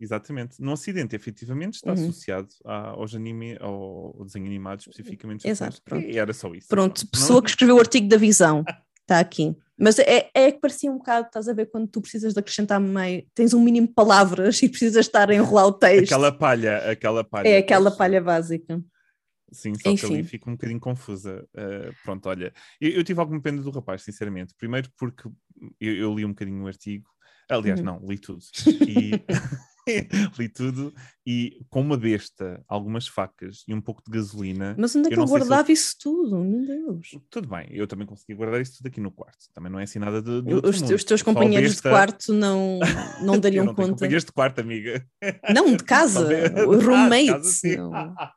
[0.00, 2.08] exatamente, no Ocidente efetivamente está Uhum.
[2.08, 6.06] associado a- aos anime, ao, ao desenho animado especificamente Exato, pronto.
[6.08, 6.68] E era só isso.
[6.68, 8.64] Pronto, Não- pessoa que escreveu o artigo da visão.
[9.08, 9.56] Está aqui.
[9.80, 12.78] Mas é, é que parecia um bocado, estás a ver, quando tu precisas de acrescentar
[12.78, 16.12] meio, tens um mínimo de palavras e precisas estar a enrolar o texto.
[16.12, 17.48] Aquela palha, aquela palha.
[17.48, 18.82] É aquela palha básica.
[19.50, 20.06] Sim, só Enfim.
[20.06, 21.42] que ali fico um bocadinho confusa.
[21.54, 24.52] Uh, pronto, olha, eu, eu tive alguma pena do rapaz, sinceramente.
[24.58, 25.26] Primeiro porque
[25.80, 27.08] eu, eu li um bocadinho o artigo.
[27.48, 27.86] Aliás, Uhum.
[27.86, 28.44] não, li tudo.
[28.86, 29.24] E
[30.38, 30.92] li tudo
[31.26, 34.74] e com uma besta, algumas facas e um pouco de gasolina.
[34.78, 36.38] Mas onde é Eu que eu guardava isso tudo?
[36.42, 37.10] Meu Deus.
[37.30, 39.38] Tudo bem, eu também consegui guardar isso tudo aqui no quarto.
[39.52, 40.42] Também não é assim nada de.
[40.42, 40.88] de Os, outro os mundo.
[40.88, 42.78] teus Só companheiros besta- de quarto não,
[43.22, 43.90] não Eu dariam não conta.
[43.90, 45.04] companheiros de quarto, amiga.
[45.52, 46.28] Não, de casa.
[46.66, 46.72] O
[47.94, 48.32] Ah.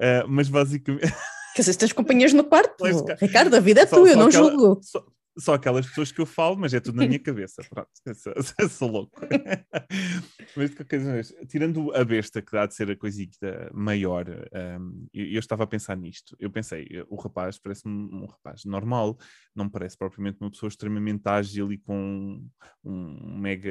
[0.00, 1.12] Ah, mas basicamente.
[1.54, 2.84] Quer dizer, se tens companheiros no quarto,
[3.20, 4.80] Ricardo, a vida é Só- tua, eu não aquela- julgo.
[4.82, 5.04] Só,
[5.38, 7.64] só aquelas pessoas que eu falo, mas é tudo na minha cabeça.
[7.68, 9.20] Pronto, eu sou, eu sou louco.
[10.56, 14.26] mas de qualquer maneira, tirando a besta que dá de ser a coisita maior,
[14.80, 16.36] hum, eu, eu estava a pensar nisto.
[16.38, 19.16] Eu pensei, o rapaz parece-me um rapaz normal,
[19.54, 22.44] não me parece propriamente uma pessoa extremamente ágil e com
[22.84, 23.70] um mega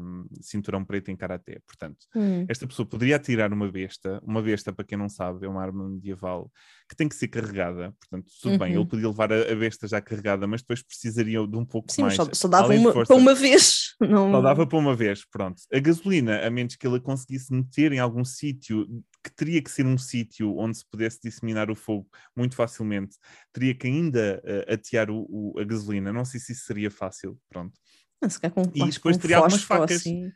[0.00, 1.60] hum, cinturão preto em karaté.
[1.66, 2.48] Portanto, Hum.
[2.48, 5.88] esta pessoa poderia atirar uma besta, uma besta, para quem não sabe, é uma arma
[5.88, 6.50] medieval
[6.88, 7.94] que tem que ser carregada.
[8.00, 8.80] Portanto, tudo bem, Uhum.
[8.80, 12.02] ele podia levar a, a besta já carregada, mas depois precisaria de um pouco Sim,
[12.02, 12.14] mais.
[12.14, 13.12] só, só dava uma, força.
[13.12, 13.94] para uma vez.
[14.00, 14.30] Não...
[14.30, 15.60] Só dava para uma vez, pronto.
[15.72, 18.86] A gasolina, a menos que ele a conseguisse meter em algum sítio,
[19.22, 23.16] que teria que ser um sítio onde se pudesse disseminar o fogo muito facilmente,
[23.52, 26.12] teria que ainda eh, atear o, o- a gasolina.
[26.12, 27.78] Não sei se isso seria fácil, pronto.
[28.22, 29.96] Ah, se com, E depois teria algumas facas.
[29.98, 30.30] assim.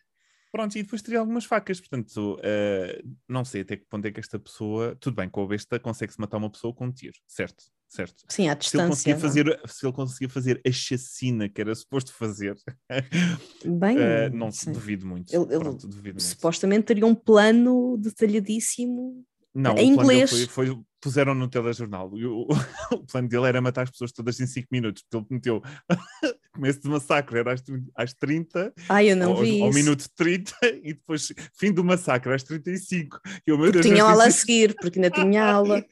[0.52, 4.20] Pronto, e depois teria algumas facas, portanto, eh, não sei até que ponto é que
[4.20, 7.64] esta pessoa, tudo bem, com a besta consegue-se matar uma pessoa com um tiro, certo,
[7.88, 8.24] certo.
[8.28, 8.88] Sim, à Se ele, distância.
[8.88, 9.20] conseguia vá.
[9.20, 12.56] fazer, se ele conseguia fazer a chacina que era suposto fazer,
[13.64, 14.72] Bem, eh, não sei.
[14.72, 15.34] duvido muito.
[15.34, 16.22] Ele- Pronto, duvido muito.
[16.22, 19.24] supostamente teria um plano detalhadíssimo.
[19.54, 20.30] Não, em o inglês.
[20.30, 22.10] foi, foi- puseram no telejornal.
[22.18, 22.46] E o,
[22.92, 25.62] o plano dele era matar as pessoas todas em 5 minutos, porque ele meteu
[26.56, 27.62] começo de massacre, era às,
[27.94, 29.78] às 30, Ai, eu não ao, vi ao isso.
[29.78, 33.20] minuto 30, e depois fim do massacre às 35.
[33.46, 35.84] E eu, meu Deus, Tinha aula a seguir, porque ainda tinha aula.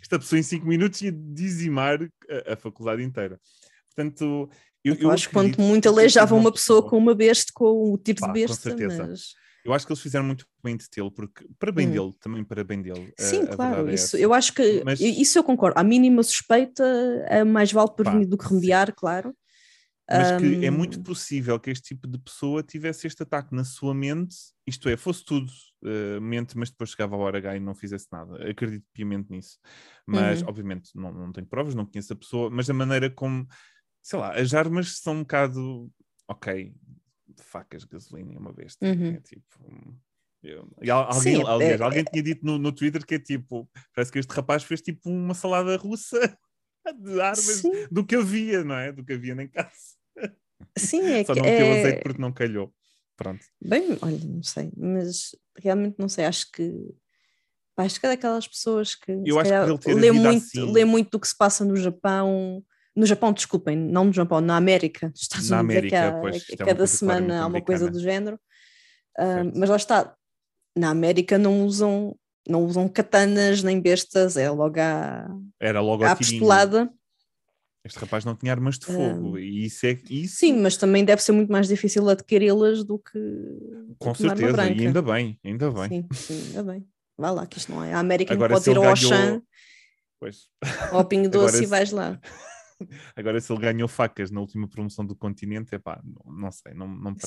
[0.00, 1.98] esta pessoa em 5 minutos ia dizimar
[2.48, 3.38] a, a faculdade inteira.
[3.94, 4.48] Portanto,
[4.84, 7.92] eu, Eu, acho que quanto muito que aleijava uma pessoa pessoa- com uma besta, com
[7.92, 9.06] o tiro Pá, de com besta, certeza.
[9.06, 9.20] mas...
[9.64, 11.92] Eu acho que eles fizeram muito bem de tê-lo, porque para bem Hum.
[11.92, 13.10] dele, também para bem dele.
[13.18, 14.18] a- Sim, a claro, verdade é isso, essa.
[14.18, 15.80] eu acho que Mas- isso eu concordo.
[15.80, 16.84] A mínima suspeita
[17.28, 19.34] é mais vale prevenir do que remediar, claro.
[20.10, 23.64] Mas que é Ahm, muito possível que este tipo de pessoa tivesse este ataque na
[23.64, 24.36] sua mente,
[24.66, 25.50] isto é, fosse tudo
[25.84, 28.48] eh, mente, mas depois chegava a hora H e não fizesse nada.
[28.48, 29.58] Acredito piamente nisso.
[30.06, 30.48] Mas, Uhum.
[30.48, 33.46] obviamente, não, não tenho provas, não conheço a pessoa, mas a maneira como,
[34.02, 35.90] sei lá, as armas são um bocado,
[36.28, 36.74] ok,
[37.40, 38.86] facas, gasolina uma besta.
[38.86, 39.14] Uhum.
[39.14, 39.98] É tipo.
[40.82, 43.68] e alguém, Sim, é- aliás, é- alguém tinha dito no, no Twitter que é tipo,
[43.94, 46.18] parece que este rapaz fez tipo uma salada russa
[46.98, 48.92] de armas Sim, do que havia, não é?
[48.92, 49.72] Do que havia em casa.
[50.78, 51.78] sim, é Só que não meteu é...
[51.80, 52.72] azeite porque não calhou.
[53.16, 53.44] Pronto.
[53.62, 56.72] Bem, olha, não sei, mas realmente não sei, acho que
[57.76, 60.84] acho que é daquelas pessoas que Eu acho que calhar ter lê, muito, assim- lê
[60.84, 65.08] muito do que se passa no Japão, no Japão, desculpem, não no Japão, na América,
[65.08, 67.46] nos Estados Na Unidos, é que América, há- pois, é que é cada semana há
[67.46, 68.38] uma coisa do género,
[69.16, 69.58] Certo.
[69.58, 70.16] mas lá está,
[70.76, 72.16] na América não usam,
[72.48, 75.26] não usam katanas nem bestas, é logo à,
[75.60, 76.32] Era logo à a tirinho.
[76.38, 76.92] pistolada.
[77.84, 79.38] Este rapaz não tinha armas de fogo.
[79.38, 80.36] E isso é isso.
[80.36, 83.18] Sim, mas também deve ser muito mais difícil adquiri-las do que
[83.98, 84.66] com certeza.
[84.70, 85.88] E ainda bem, ainda bem.
[85.88, 86.88] Sim, sim, ainda bem.
[87.16, 87.92] Vá lá, que isto não é.
[87.92, 88.82] A América Agora, não pode ir ao
[90.18, 90.48] Pois.
[90.90, 92.18] ao Pingo Agora, Doce e se- vais lá.
[93.14, 96.72] Agora, se ele ganhou facas na última promoção do continente, é pá, não, não sei,
[96.74, 97.26] não, não me Sim.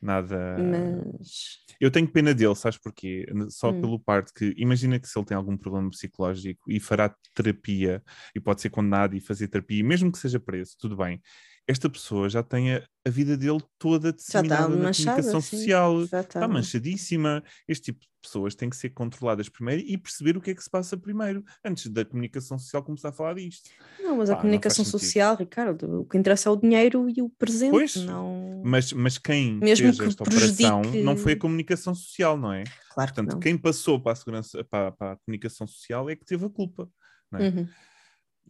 [0.00, 0.36] Nada.
[0.56, 3.26] Mas Eu tenho pena dele, sabes porquê?
[3.50, 3.80] Só Hum.
[3.80, 8.02] pelo parte que, imagina que se ele tem algum problema psicológico e fará terapia
[8.34, 11.20] e pode ser condenado e fazer terapia, mesmo que seja preso, tudo bem.
[11.68, 15.10] Esta pessoa já tem a, a vida dele toda já está disseminada na manchada.
[15.22, 16.06] comunicação sim, social.
[16.06, 16.38] Já está.
[16.40, 17.44] Está manchadíssima.
[17.68, 20.62] Este tipo de pessoas têm que ser controladas primeiro e perceber o que é que
[20.62, 23.68] se passa primeiro, antes da comunicação social começar a falar disto.
[24.00, 27.28] Não, mas Pá, a comunicação social, Ricardo, o que interessa é o dinheiro e o
[27.28, 28.62] presente, Pois, não.
[28.64, 32.52] Mas, mas quem Mesmo fez que esta operação prejudique- não foi a comunicação social, não
[32.52, 32.64] é?
[32.64, 33.40] Claro que Portanto, não.
[33.40, 36.88] quem passou para a, segurança, para, para a comunicação social é que teve a culpa.
[37.30, 37.48] não é?
[37.48, 37.68] Uhum.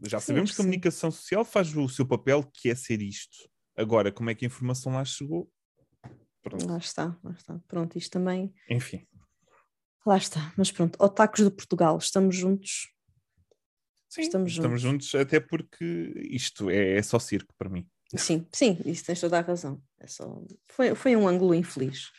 [0.05, 0.69] Já Sim, sabemos acho que a sim.
[0.69, 3.49] comunicação social faz o seu papel, que é ser isto.
[3.77, 5.51] Agora, como é que a informação lá chegou?
[6.43, 6.67] Pronto.
[6.67, 7.61] Lá está, lá está.
[7.67, 8.53] Pronto, isto também.
[8.71, 9.07] Enfim.
[10.07, 10.53] Lá está.
[10.57, 12.93] Mas pronto, Otacos de Portugal, estamos juntos.
[14.09, 15.85] Sim, Estamos estamos juntos, até porque
[16.31, 17.87] isto é, é só circo para mim.
[18.17, 19.83] Sim, sim, isso tens toda a razão.
[20.01, 20.43] É só...
[20.67, 22.11] foi, foi um ângulo infeliz.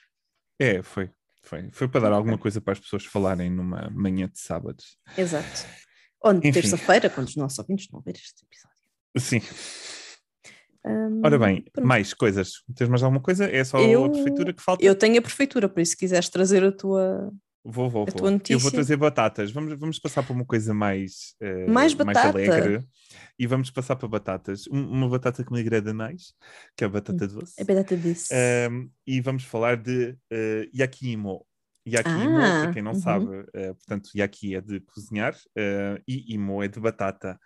[0.60, 1.10] É, foi.
[1.42, 4.84] Foi, foi para dar alguma coisa para as pessoas falarem numa manhã de sábado.
[5.18, 5.66] Exato.
[6.22, 8.78] Ou terça-feira, quando os nossos ouvintes não ver este episódio.
[9.18, 9.42] Sim.
[10.86, 11.86] Hum, Ora bem, pronto.
[11.88, 12.64] mais coisas.
[12.76, 13.46] Tens mais alguma coisa?
[13.46, 14.84] É só Eu- a prefeitura que falta?
[14.84, 17.32] Eu tenho a prefeitura, por isso se quiseres trazer a tua.
[17.64, 18.14] Vou, vou, a vou.
[18.16, 18.58] tua Eu notícia.
[18.58, 19.52] vou trazer batatas.
[19.52, 22.30] Vamos, vamos passar para uma coisa mais, eh, Mais batata?
[22.30, 22.88] alegre.
[23.38, 24.66] E vamos passar para batatas.
[24.68, 26.34] Um- uma batata que me agrada mais,
[26.78, 27.54] que é a batata doce.
[27.58, 28.30] É batata disso.
[28.72, 31.46] Um, e vamos falar de uh, yakimo.
[31.90, 33.00] Yakimo, Ah, para quem não uhum.
[33.00, 37.40] sabe, uh, portanto, yaki é de cozinhar uh, e imo é de batata.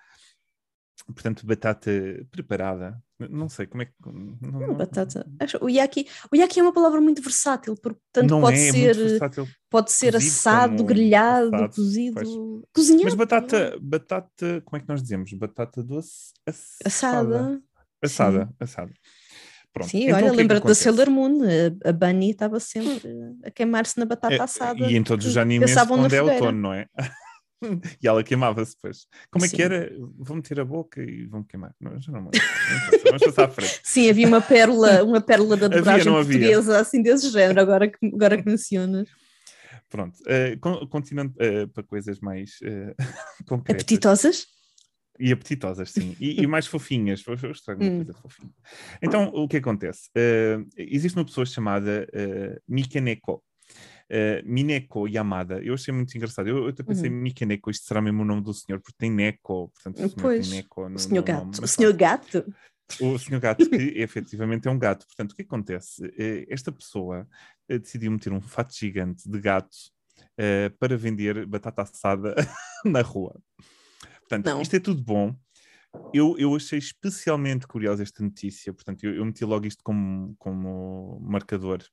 [1.07, 1.91] Portanto, batata
[2.31, 2.97] preparada.
[3.19, 3.93] Não sei como é que.
[4.05, 5.25] Não, não- Batata.
[5.39, 8.67] Acho- O yaki, o yaki é uma palavra muito versátil, porque tanto não pode é,
[8.67, 9.47] é ser, versátil.
[9.69, 12.29] pode ser cozido assado, grelhado, assado, cozido, pois.
[12.73, 13.03] cozinhado.
[13.05, 15.31] Mas batata, batata, como é que nós dizemos?
[15.33, 16.79] Batata doce assada.
[17.37, 17.63] assada.
[18.01, 18.93] Assada, assada.
[19.73, 19.89] Pronto.
[19.89, 20.75] Sim, então, olha, que é que lembra-te da?
[20.75, 23.01] Sailor Moon, a, a Bunny estava sempre
[23.43, 24.85] a queimar-se na batata É, assada.
[24.85, 26.85] E em todos os que animes onde é outono, não é?
[28.01, 29.07] e ela queimava-se depois.
[29.31, 29.61] Como é que Sim.
[29.63, 29.91] era?
[30.19, 31.73] Vão meter a boca e vão queimar.
[31.81, 32.29] Não, já não me
[33.05, 33.79] Vamos passar à frente.
[33.83, 36.03] Sim, havia uma pérola, uma pérola da havia?
[36.03, 39.09] portuguesa, assim desse género, agora que, agora que mencionas.
[39.89, 40.17] Pronto.
[40.59, 42.93] con- continuando eh, para coisas mais eh,
[43.47, 43.81] concretas.
[43.81, 44.45] Apetitosas?
[45.19, 46.15] E apetitosas, sim.
[46.19, 47.21] E, e mais fofinhas.
[47.23, 47.97] Vou mostrar uma Hum.
[47.97, 48.51] coisa fofinha.
[49.01, 50.09] Então, o que acontece?
[50.15, 53.43] Eh, existe uma pessoa chamada uh, Mikaneko.
[54.09, 56.47] Uh, Mineko Yamada, eu achei muito engraçado.
[56.47, 57.15] Eu, eu até pensei, Uhum.
[57.21, 60.49] Mikaneko, isto será mesmo o nome do senhor, porque tem Neko, portanto, o senhor Pois,
[60.49, 61.57] tem Neko no, O senhor no nome, gato.
[61.57, 62.53] O mas senhor gato?
[62.99, 65.05] o senhor gato, que efetivamente é um gato.
[65.07, 66.03] Portanto, o que acontece?
[66.17, 67.27] Eh, Esta pessoa
[67.67, 69.75] decidiu meter um fato gigante de gato
[70.79, 72.35] para vender batata assada
[72.85, 73.39] na rua.
[74.27, 74.61] Portanto, Não.
[74.61, 75.35] isto é tudo bom.
[76.13, 81.19] Eu, eu achei especialmente curiosa esta notícia, portanto, eu, eu meti logo isto como, como
[81.21, 81.83] marcador.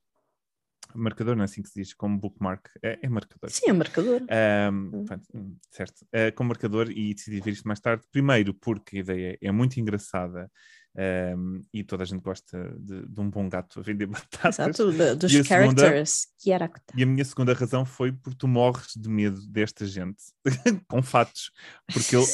[0.93, 2.67] Marcador não é assim que se diz, como bookmark.
[2.83, 3.49] É, é marcador.
[3.49, 4.21] Sim, é marcador.
[4.23, 6.01] Um, pronto, hum, certo.
[6.05, 8.03] Uh, com marcador e decidi ver isto mais tarde.
[8.11, 10.51] Primeiro, porque a ideia é muito engraçada
[11.37, 14.59] um, e toda a gente gosta de, de um bom gato a vender batatas.
[14.59, 15.81] Exato, da- dos E segunda?
[15.81, 16.27] characters.
[16.43, 16.95] Character.
[16.99, 20.21] E a minha segunda razão foi porque tu morres de medo desta gente
[20.89, 21.51] com fatos.
[21.93, 22.23] Porque eu.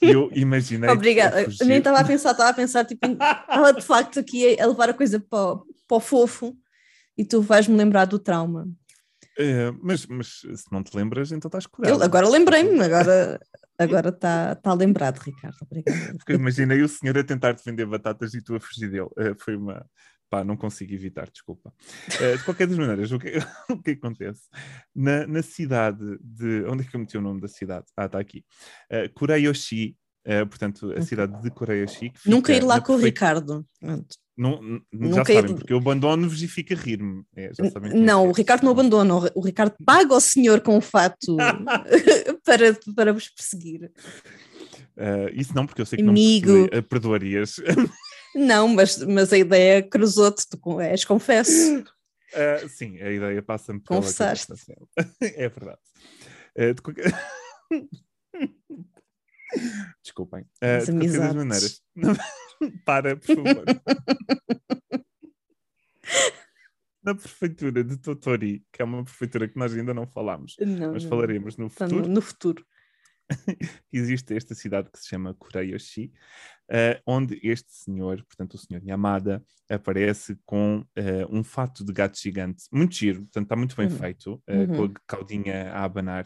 [0.00, 0.88] Eu imaginei.
[0.90, 1.42] Obrigada.
[1.42, 1.48] Eu.
[1.66, 3.06] Nem estava a pensar, estava a pensar, tipo,
[3.48, 6.56] ela de facto aqui a levar a coisa para, o- para o fofo
[7.16, 8.66] e tu vais-me lembrar do trauma.
[9.38, 12.02] Eh, mas, mas se não te lembras, então estás Eu, curado.
[12.02, 13.38] agora lembrei-me, agora
[13.78, 15.56] agora está tá lembrado, Ricardo.
[15.62, 16.14] Obrigada.
[16.16, 19.08] Porque eu imaginei o senhor a tentar te vender batatas e tu a fugir dele.
[19.18, 19.84] Eh, foi uma.
[20.30, 21.72] Pá, não consigo evitar, desculpa.
[22.20, 23.32] Eh, de qualquer das maneiras, o que,
[23.70, 24.42] o que acontece?
[24.94, 26.64] Na, na cidade de.
[26.64, 27.86] Onde é que eu meti o nome da cidade?
[27.96, 28.44] Ah, está aqui.
[28.90, 32.10] Uh, Kureyoshi, eh, portanto, a cidade de Kureyoshi.
[32.10, 33.66] que Nunca ir lá com o perfeita- Ricardo.
[33.78, 34.16] Pronto.
[34.36, 37.22] Não, n- Nunca já sabem, porque eu abandono-vos e fico a rir-me.
[37.36, 38.28] É, é Não, é.
[38.28, 41.36] o Ricardo não abandona, o Ri- o Ricardo paga ao senhor com o fato
[42.44, 43.92] para, para vos perseguir.
[44.96, 46.48] Eh, isso não, porque eu sei que Amigo.
[46.52, 47.56] não me eh, perdoarias.
[48.36, 51.78] Não, mas, mas a ideia cruzou-te, tu és confesso.
[52.34, 54.52] Uh, sim, a ideia passa-me pela Confessaste.
[55.22, 55.78] É verdade.
[56.58, 56.82] Uh, de.
[60.02, 60.42] Desculpem.
[60.62, 61.82] Uh, de qualquer maneiras.
[62.84, 63.64] Para, por favor.
[67.02, 71.04] Na prefeitura de Totori, que é uma prefeitura que nós ainda não falámos, Não, mas
[71.04, 72.64] falaremos no futuro, no, no futuro.
[73.92, 76.10] existe esta cidade que se chama Kureyoshi,
[76.70, 82.18] eh, onde este senhor, portanto o senhor Yamada, aparece com eh, um fato de gato
[82.18, 83.96] gigante, muito giro, portanto está muito bem Uhum.
[83.98, 84.84] feito, com Uhum.
[84.84, 86.24] a caudinha a abanar,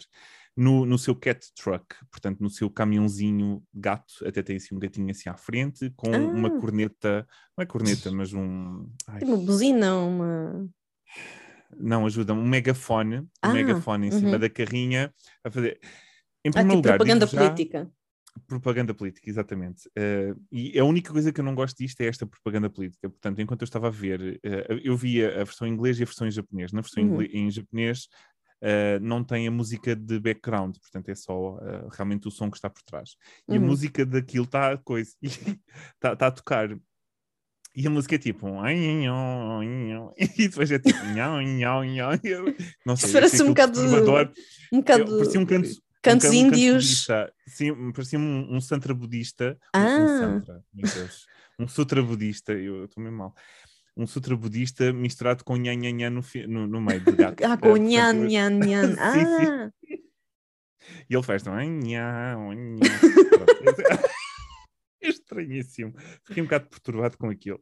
[0.58, 5.08] no, no seu cat truck, portanto no seu caminhãozinho gato, até tem assim um gatinho
[5.10, 6.60] assim à frente, com uma Ah.
[6.60, 8.90] corneta, não é corneta, mas um...
[9.06, 10.68] ai, Tem uma buzina, uma.
[11.78, 14.38] não, ajuda, um megafone, um Ah, megafone em cima uhum.
[14.40, 15.78] da carrinha, a fazer...
[16.44, 17.92] Em Ah, primeiro tipo lugar, propaganda já- política.
[18.46, 19.90] Propaganda política, exatamente.
[19.96, 23.08] Eh, e a única coisa que eu não gosto disto é esta propaganda política.
[23.10, 26.06] Portanto, enquanto eu estava a ver, eh, eu via a versão em inglês e a
[26.06, 26.72] versão em japonês.
[26.72, 27.22] Na versão Uhum.
[27.22, 28.06] em japonês
[28.60, 32.56] eh, não tem a música de background, portanto é só eh, realmente o som que
[32.56, 33.16] está por trás.
[33.48, 33.66] E a Uhum.
[33.66, 35.12] música daquilo está a coisa,
[35.94, 36.68] está tá a tocar.
[37.76, 38.60] E a música é tipo um
[40.18, 41.40] e depois é tipo nhau.
[42.24, 42.54] Eu
[42.84, 43.80] Não sei, parece achei um aquilo bocado-.
[43.80, 45.18] Um Eu- bocado.
[45.18, 45.68] Parecia um canto,
[46.02, 46.84] Cantos um canto índios.
[46.84, 47.32] budista.
[47.46, 49.56] Sim, parecia um, um santra budista.
[49.76, 50.18] Um- Um, Ah.
[50.18, 51.26] santra, meu Deus.
[51.60, 52.52] Um sutra budista.
[52.52, 53.34] Eu estou mesmo mal.
[53.98, 57.42] Um sutra budista misturado com nhan, nhan, nhan no, no, no meio de gato.
[57.44, 58.94] Ah, com nhan, nhan, nhan.
[58.98, 59.70] Ah,
[61.10, 61.46] E ele faz.
[61.48, 62.78] "Ai, nhan, nhan."
[63.30, 63.58] Pronto.
[65.00, 65.94] É estranhíssimo.
[66.24, 67.60] Fiquei um bocado perturbado com aquilo.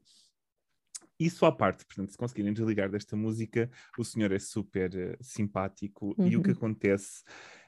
[1.20, 6.14] Isso à parte, portanto, se conseguirem desligar desta música, o senhor é super eh, simpático
[6.18, 6.57] e o que Uhum.
[6.57, 7.24] acontece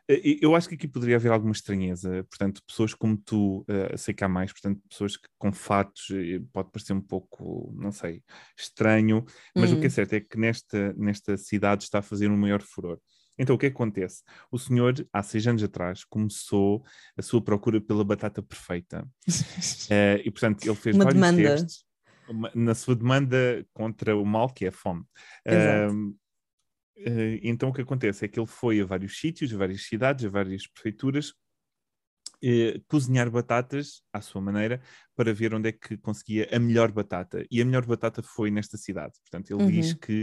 [0.08, 2.24] eu acho que aqui poderia haver alguma estranheza.
[2.30, 6.08] Portanto, pessoas como tu, uh, sei que há mais, portanto, pessoas que, com fatos,
[6.52, 8.22] pode parecer um pouco, não sei,
[8.58, 9.76] estranho, mas hum.
[9.76, 9.92] o que é hum.
[9.92, 12.98] certo é que nesta, nesta cidade está a fazer um maior furor.
[13.38, 14.24] Então, o que, é acontece?
[14.50, 16.82] O senhor, há seis anos atrás, começou
[17.16, 19.02] a sua procura pela batata perfeita.
[19.02, 21.56] uh, e, portanto, ele fez Uma vários demanda.
[21.56, 21.88] testes
[22.54, 25.02] na sua demanda contra o mal que é a fome.
[25.46, 26.14] Uh,
[27.42, 30.28] então, o que acontece é que ele foi a vários sítios, a várias cidades, a
[30.28, 31.32] várias prefeituras,
[32.40, 34.80] eh, cozinhar batatas à sua maneira
[35.16, 37.44] para ver onde é que conseguia a melhor batata.
[37.50, 39.14] E a melhor batata foi nesta cidade.
[39.22, 39.68] Portanto, ele uhum.
[39.68, 40.22] diz que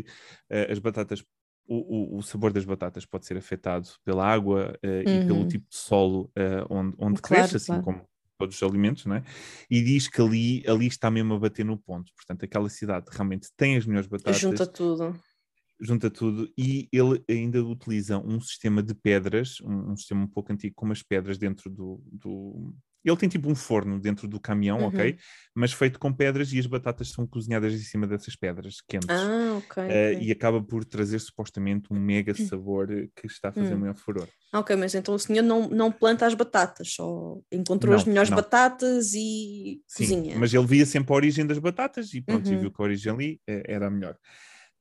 [0.50, 1.22] uh, as batatas
[1.68, 5.24] o, o, o, sabor das batatas pode ser afetado pela água uh, uhum.
[5.24, 5.48] e pelo uhum.
[5.48, 6.32] tipo de solo
[6.70, 7.84] onde, onde claro, cresce, assim claro.
[7.84, 8.08] como
[8.38, 9.24] todos os alimentos, não é?
[9.70, 12.14] E diz que ali, ali está mesmo a bater no ponto.
[12.16, 14.40] Portanto, aquela cidade realmente tem as melhores batatas.
[14.40, 15.20] Junta tudo.
[15.80, 20.54] Junta tudo e ele ainda utiliza um sistema de pedras, um, um sistema um pouco
[20.54, 22.74] antigo, com umas pedras dentro do, do,
[23.06, 24.88] ele tem tipo um forno dentro do caminhão, uhum.
[24.88, 25.18] ok?
[25.54, 29.10] Mas feito com pedras e as batatas são cozinhadas em cima dessas pedras quentes.
[29.10, 29.84] Ah, ok.
[29.84, 30.20] Uh, okay.
[30.22, 32.48] E acaba por trazer supostamente um mega hum.
[32.48, 33.80] sabor que está a fazer hum.
[33.80, 34.28] maior furor.
[34.52, 38.30] Ok, mas então o senhor não, não planta as batatas, só encontrou não, as melhores
[38.30, 38.38] não.
[38.38, 40.40] batatas e Sim, cozinha.
[40.40, 42.56] Mas ele via sempre a origem das batatas e pronto, uhum.
[42.56, 44.18] e viu que a origem ali eh, era a melhor.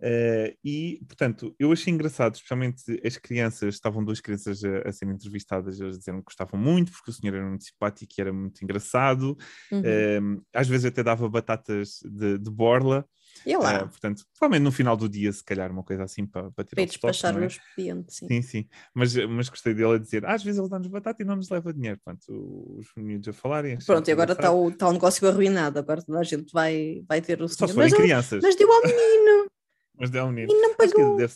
[0.00, 5.14] Uh, e, portanto, eu achei engraçado, especialmente as crianças, estavam duas crianças a, a serem
[5.14, 8.62] entrevistadas, elas disseram que gostavam muito, porque o senhor era muito simpático e era muito
[8.62, 9.36] engraçado,
[9.72, 9.80] uhum.
[9.80, 13.06] uh, às vezes até dava batatas de, de borla.
[13.46, 13.84] E lá.
[13.84, 16.82] Uh, portanto, provavelmente no final do dia, se calhar, uma coisa assim para, para tirar
[16.82, 18.28] para despachar o expediente, sim.
[18.28, 18.68] Sim, sim.
[18.94, 21.72] Mas, mas gostei dele a dizer, às vezes ele dá-nos batata e não nos leva
[21.72, 21.98] dinheiro.
[22.04, 23.78] Portanto, os miúdos a falarem.
[23.78, 27.20] Pronto, e agora está o, está o negócio arruinado, agora toda a gente vai, vai
[27.20, 27.58] ter o senhor.
[27.58, 28.42] Só se forem crianças.
[28.42, 29.50] Mas deu ao menino.
[29.98, 30.52] Mas deu ao menino.
[30.52, 31.16] E não pagou.
[31.16, 31.34] Deve,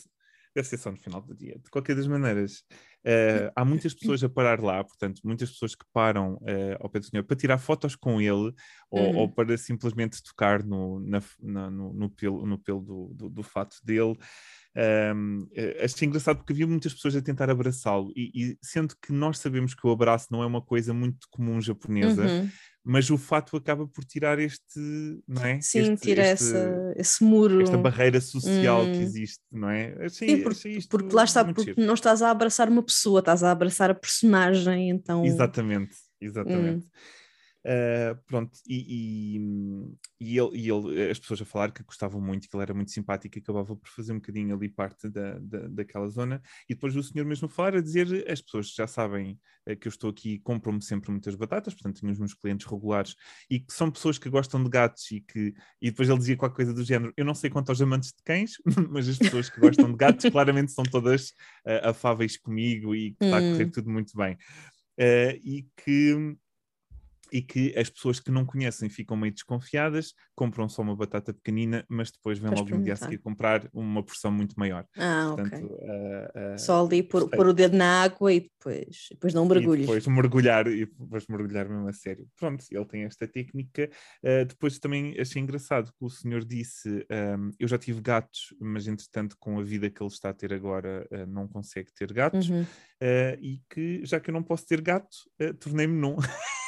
[0.55, 1.57] deve ser só no final do dia.
[1.63, 2.63] De qualquer das maneiras,
[3.05, 6.99] uh, há muitas pessoas a parar lá, portanto, muitas pessoas que param uh, ao pé
[6.99, 8.53] do senhor para tirar fotos com ele
[8.89, 9.17] ou, uhum.
[9.17, 13.43] ou para simplesmente tocar no, na, na, no, no, pelo, no pelo do, do, do
[13.43, 14.17] fato dele.
[15.15, 19.11] Um, eh, achei engraçado porque havia muitas pessoas a tentar abraçá-lo, e, e, sendo que
[19.11, 22.49] nós sabemos que o abraço não é uma coisa muito comum japonesa, uhum
[22.89, 24.79] mas o fato acaba por tirar este,
[25.27, 25.61] não é?
[25.61, 27.61] Sim, este, tira este, essa, esse muro.
[27.61, 28.91] Esta barreira social hum.
[28.91, 29.95] que existe, não é?
[30.05, 31.85] Achei, Sim, porque, porque lá está, porque giro.
[31.85, 35.23] não estás a abraçar uma pessoa, estás a abraçar a personagem, então...
[35.23, 36.87] Exatamente, exatamente.
[36.87, 36.89] Hum.
[37.65, 39.39] Uh, pronto, e, e,
[40.17, 42.89] e, ele, e ele, as pessoas a falar que gostavam muito, que ele era muito
[42.89, 46.41] simpático e acabava por fazer um bocadinho ali parte da, da, daquela zona.
[46.69, 49.37] E depois o senhor mesmo falar, a dizer: as pessoas já sabem
[49.67, 53.13] uh, que eu estou aqui, compram-me sempre muitas batatas, portanto, tenho os meus clientes regulares
[53.49, 55.53] e que são pessoas que gostam de gatos e que.
[55.81, 58.23] E depois ele dizia qualquer coisa do género: eu não sei quanto aos amantes de
[58.23, 58.53] cães,
[58.89, 61.31] mas as pessoas que gostam de gatos claramente são todas
[61.65, 63.71] uh, afáveis comigo e que está a correr hum.
[63.71, 64.37] tudo muito bem.
[65.43, 66.37] e que
[67.31, 71.85] e que as pessoas que não conhecem ficam meio desconfiadas, compram só uma batata pequenina,
[71.89, 74.85] mas depois vêm logo no dia a seguir comprar uma porção muito maior.
[74.97, 75.65] Ah, Portanto, ok.
[75.65, 79.79] Uh, uh, só ali pôr, pôr o dedo na água e depois, depois não mergulho.
[79.79, 82.27] E depois mergulhar, e depois mergulhar mesmo a sério.
[82.37, 83.89] Pronto, ele tem esta técnica.
[84.23, 87.05] Uh, depois também achei engraçado que o senhor disse,
[87.37, 90.53] um, eu já tive gatos, mas entretanto com a vida que ele está a ter
[90.53, 92.65] agora não consegue ter gatos, uhum.
[93.41, 95.09] e que já que eu não posso ter gato,
[95.59, 96.15] tornei-me num.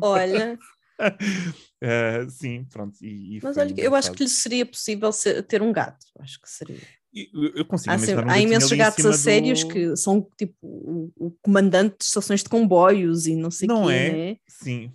[0.00, 0.58] Olha.
[1.00, 2.98] Uh, sim, pronto.
[3.02, 6.04] E, e Mas olha, eu acho que lhe seria possível ser, ter um gato.
[6.18, 6.80] Acho que seria.
[7.14, 9.70] Eu, eu consigo há, sempre, há imensos gatos a sérios do...
[9.70, 13.90] que são tipo o, o, comandante de estações de comboios e não sei o Não
[13.90, 14.12] é?
[14.12, 14.36] Né?
[14.46, 14.92] Sim.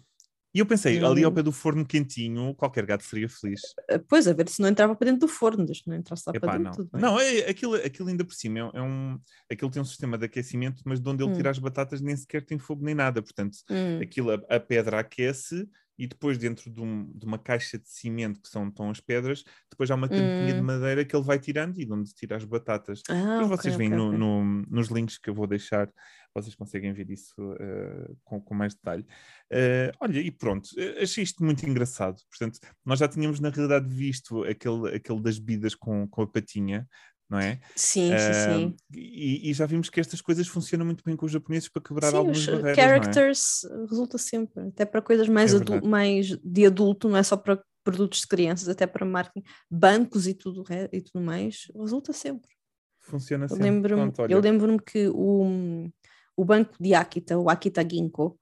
[0.54, 1.08] E eu pensei, hum.
[1.08, 3.60] ali ao pé do forno quentinho, qualquer gato seria feliz.
[3.90, 6.24] Ah, pois, a ver se não entrava para dentro do forno, desde que não entrasse
[6.28, 6.90] lá Epá, para dentro.
[6.94, 9.20] Não, não é, aquilo, aquilo ainda por cima é, é, um.
[9.52, 11.36] Aquilo tem um sistema de aquecimento, mas de onde ele hum.
[11.36, 13.22] tira as batatas nem sequer tem fogo nem nada.
[13.22, 14.00] Portanto, hum.
[14.02, 18.42] aquilo, a, a pedra aquece e depois dentro de, um, de, uma caixa de cimento
[18.42, 20.58] que são tão as pedras, depois há uma tampinha hum.
[20.58, 23.02] de madeira que ele vai tirando e de onde tira as batatas.
[23.10, 25.92] Ah, depois okay, vocês veem okay, no, no, nos links que eu vou deixar,
[26.34, 29.06] vocês conseguem ver isso uh, com, com, mais detalhe.
[29.52, 30.68] Uh, olha, e pronto,
[31.00, 32.22] achei isto muito engraçado.
[32.28, 36.88] Portanto, nós já tínhamos na realidade visto aquele, aquele das bebidas com, com a patinha,
[37.34, 37.60] não é?
[37.76, 38.76] Sim, sim, sim.
[38.94, 42.12] E, e, já vimos que estas coisas funcionam muito bem com os japoneses para quebrar
[42.12, 42.76] sim, algumas os barreiras.
[42.76, 43.86] characters é?
[43.90, 48.22] resulta sempre, até para coisas mais, é mais de adulto, não é só para produtos
[48.22, 52.52] de crianças, até para marketing, bancos e tudo, e tudo mais, resulta sempre.
[53.02, 53.64] Funciona eu sempre.
[53.64, 55.90] Lembro Pronto, eu lembro-me que o,
[56.38, 58.40] o banco de Akita, o Akita Ginko,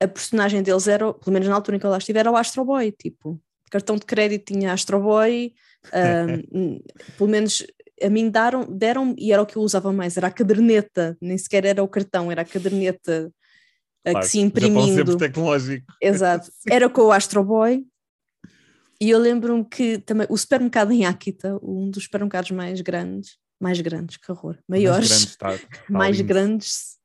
[0.00, 2.36] a personagem deles era, pelo menos na altura em que eu lá estive, era o
[2.36, 5.54] Astro Boy, tipo, cartão de crédito tinha Astro Boy,
[6.52, 6.80] um,
[7.16, 7.66] pelo menos
[8.02, 11.36] a mim deram, deram e era o que eu usava mais, era a caderneta, nem
[11.38, 13.32] sequer era o cartão, era a caderneta
[14.06, 14.94] a Claro, que se Japão imprimindo.
[14.94, 15.86] sempre tecnológico.
[16.00, 16.50] Exato.
[16.70, 17.84] Era com o Astro Boy.
[19.00, 23.80] E eu lembro-me que também o supermercado em Akita, um dos supermercados mais grandes, mais
[23.80, 26.28] grandes, que horror, Mais maiores, grande está- está mais lindo.
[26.28, 26.96] grandes,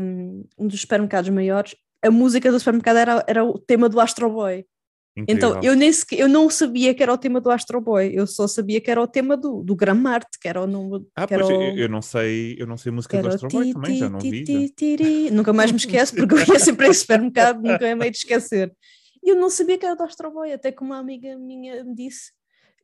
[0.00, 4.30] um, um dos supermercados maiores, a música do supermercado era, era o tema do Astro
[4.30, 4.64] Boy.
[5.28, 5.72] Então Incrível.
[5.72, 8.46] eu nem sequer, eu não sabia que era o tema do Astro Boy, eu só
[8.46, 9.84] sabia que era o tema do, do que
[10.48, 11.06] era o nome.
[11.16, 13.96] Ah, pois o- eu, não sei, eu não sei a música do Astro Boy também,
[13.96, 14.44] já não vi.
[15.32, 18.18] Nunca mais me esqueço, porque eu ia sempre a esse supermercado, nunca é meio de
[18.18, 18.74] esquecer.
[19.24, 21.94] E eu não sabia que era do Astro Boy, até que uma amiga minha me
[21.94, 22.32] disse.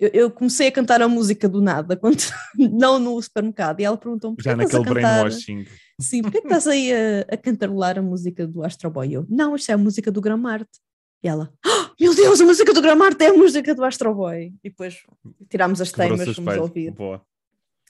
[0.01, 2.16] Eu, eu comecei a cantar a música do nada, quando,
[2.57, 5.64] não no supermercado, e ela perguntou-me Já naquele brainwashing.
[6.01, 9.12] Sim, porquê que estás aí a, a cantarolar a música do Astro Boy?
[9.12, 10.80] Eu, não, isto é a música do Gramarte.
[11.23, 14.55] E ela, "Ah, meu Deus, a música do Gramarte é a música do Astro Boy.
[14.64, 15.03] E depois
[15.49, 16.91] tirámos as teimas, o fomos ouvir.
[16.93, 17.25] Boa,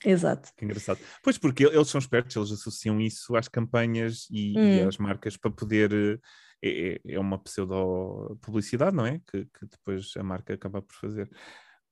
[0.04, 0.50] Exato.
[0.56, 0.98] que engraçado.
[1.22, 4.88] Pois porque eles são espertos, eles associam isso às campanhas e, e Hum.
[4.88, 5.92] às marcas para poder.
[5.92, 6.18] eh,
[6.64, 9.18] É, é- é uma pseudo-publicidade, não é?
[9.30, 11.28] Que, que depois a marca acaba por fazer.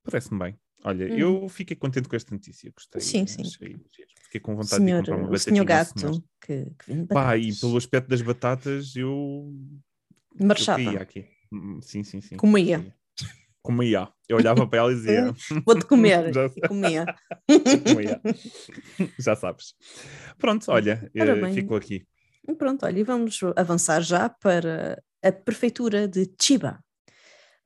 [0.05, 0.57] Parece-me bem.
[0.84, 1.18] Olha, Hum.
[1.18, 3.01] eu fiquei contente com esta notícia, gostei.
[3.01, 3.43] Sim, sim.
[3.43, 3.76] achei.
[4.22, 6.22] Fiquei com vontade Senhor, de comprar uma o batatinha senhor ao gato senhor.
[6.41, 7.61] que, que vende Pá, e batatas.
[7.61, 9.53] pelo aspecto das batatas, eu.
[10.38, 10.82] Eu Marchava.
[10.84, 11.26] caía aqui.
[11.52, 12.36] Hum, Sim, sim, sim.
[12.36, 12.94] Comia.
[13.62, 14.08] Comia.
[14.28, 15.32] Eu olhava para ela e dizia.
[15.66, 16.32] Vou-te comer.
[16.34, 17.06] Já- comia.
[17.84, 18.20] comia.
[19.18, 19.74] Já sabes.
[20.38, 22.06] Pronto, olha, eh, ficou aqui.
[22.56, 26.82] Pronto, olha, e vamos avançar já para a prefeitura de Chiba.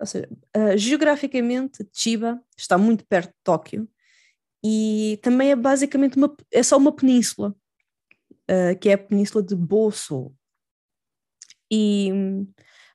[0.00, 3.88] Ou seja, ah, geograficamente, Chiba está muito perto de Tóquio
[4.64, 7.54] e também é basicamente uma, é só uma península,
[8.48, 10.34] ah, que é a península de Boso.
[11.76, 12.10] E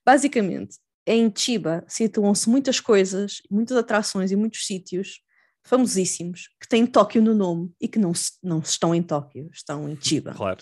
[0.06, 5.22] basicamente, em Chiba situam-se muitas coisas, muitas atrações e muitos sítios
[5.66, 9.88] famosíssimos que têm Tóquio no nome e que não, se- não estão em Tóquio, estão
[9.90, 10.60] em Chiba Claro.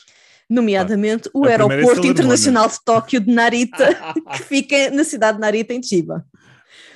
[0.49, 2.11] nomeadamente o A primeira é aeroporto Moon.
[2.11, 3.87] internacional de Tóquio de Narita,
[4.37, 6.25] que fica na cidade de Narita, em Chiba.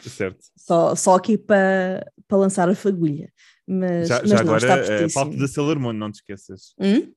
[0.06, 0.40] certo.
[0.58, 3.30] Só, só aqui para para lançar a fagulha.
[3.68, 5.14] Mas, Já, mas já não, agora, está eh, pertíssimo.
[5.26, 6.74] palco da Sailor Moon, não te esqueças.
[6.80, 7.12] Hum?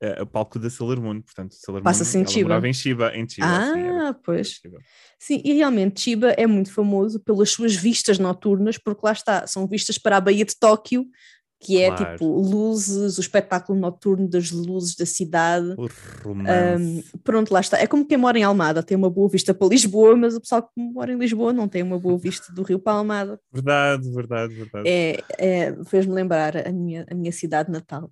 [0.00, 2.48] Eh, o palco da Sailor Moon, portanto, Sailor Passa-se Moon, em Chiba.
[2.48, 3.46] morava em Chiba, em Chiba.
[3.72, 4.48] sim, Ah, pois.
[4.48, 4.78] Chiba.
[5.18, 9.66] Sim, e realmente Chiba é muito famoso pelas suas vistas noturnas, porque lá está, são
[9.66, 11.06] vistas para a Baía de Tóquio,
[11.58, 12.12] que é Claro.
[12.12, 15.74] tipo luzes, o espetáculo noturno das luzes da cidade.
[15.78, 15.88] O
[16.22, 17.10] romance.
[17.24, 17.78] Pronto, lá está.
[17.78, 20.62] É como quem mora em Almada, tem uma boa vista para Lisboa, mas o pessoal
[20.62, 23.40] que mora em Lisboa não tem uma boa vista do Rio para Almada.
[23.50, 24.86] Verdade, verdade, verdade.
[24.86, 28.10] É, é, Fez-me lembrar a minha, a minha cidade natal.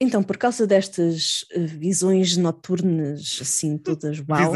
[0.00, 4.52] Então, por causa destas eh, visões noturnas, assim, todas uau,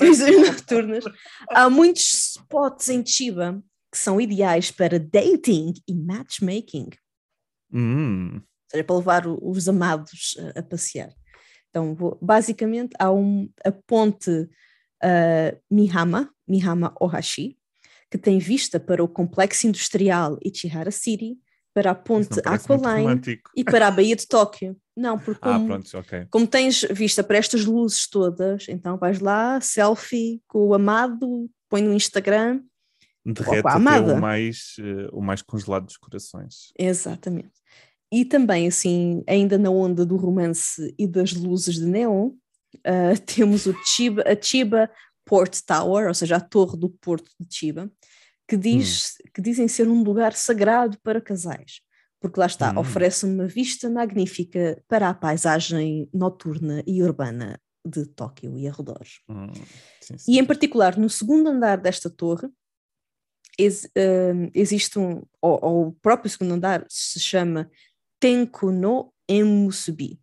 [0.00, 1.04] Visões noturnas
[1.50, 6.88] há muitos spots em Chiba que são ideais para dating e matchmaking.
[7.72, 11.12] Hum, ou seja, para levar os amados eh, a passear.
[11.68, 14.48] Então, vou- basicamente, há um, a ponte
[15.02, 17.58] ah, Mihama, Mihama Ohashi,
[18.10, 21.36] que tem vista para o complexo industrial Ichihara City,
[21.74, 23.20] para a ponte Aqualine
[23.56, 24.76] e para a Baía de Tóquio.
[24.96, 26.26] Não, porque Ah, como, pronto, ok.
[26.30, 31.82] como tens vista para estas luzes todas, então vais lá, selfie com o amado, põe
[31.82, 32.62] no Instagram.
[33.24, 36.72] Derrete até o mais, eh, o mais congelado dos corações.
[36.76, 37.52] Exatamente.
[38.12, 42.32] E também, assim, ainda na onda do romance e das luzes de neon,
[42.84, 44.90] ah, temos o Chiba, a Chiba
[45.24, 47.90] Port Tower, ou seja, a torre do porto de Chiba,
[48.52, 51.80] que, diz, que dizem ser um lugar sagrado para casais.
[52.20, 52.80] Porque lá está, Hum.
[52.80, 59.20] oferece uma vista magnífica para a paisagem noturna e urbana de Tóquio e arredores.
[59.26, 59.50] Hum,
[60.02, 60.38] sim, E sim.
[60.38, 62.46] em particular, no segundo andar desta torre,
[63.58, 67.70] ex- hum, existe um, ou, ou o próprio segundo andar se chama
[68.20, 70.20] Tenku no Emusubi,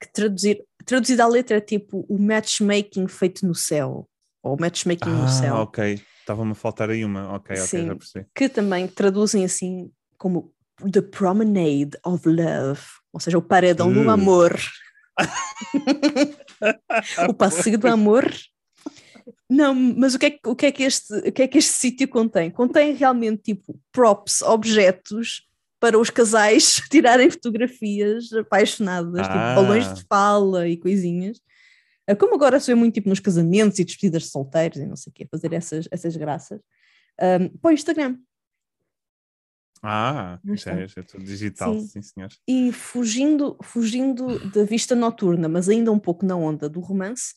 [0.00, 4.08] que traduzir, traduzido à letra é tipo o matchmaking feito no céu,
[4.42, 6.00] ou matchmaking no Ah, céu, ok.
[6.26, 7.34] Estava-me a faltar aí uma.
[7.36, 7.86] Ok, ok, Sim.
[7.86, 8.26] já percebi.
[8.34, 10.52] que também traduzem assim como
[10.92, 12.80] The Promenade of Love,
[13.12, 14.10] ou seja, o paredão do Uh.
[14.10, 14.58] amor.
[17.28, 18.28] o passeio do amor.
[19.48, 21.58] Não, mas o que é, que- o que, é que este, o que é que
[21.58, 22.50] este sítio contém?
[22.50, 25.42] Contém realmente tipo props, objetos
[25.78, 29.22] para os casais tirarem fotografias apaixonadas, Ah.
[29.54, 31.38] tipo balões de fala e coisinhas.
[32.08, 34.96] Ah, Como agora se vê muito tipo nos casamentos e despedidas de solteiros e não
[34.96, 36.60] sei o quê, fazer essas, essas graças,
[37.20, 38.18] um, para o Instagram.
[39.82, 40.72] Ah, está.
[40.72, 41.86] é, já é tudo digital, Sim.
[41.86, 42.30] sim, senhor.
[42.48, 47.34] E fugindo, fugindo da vista noturna, mas ainda um pouco na onda do romance,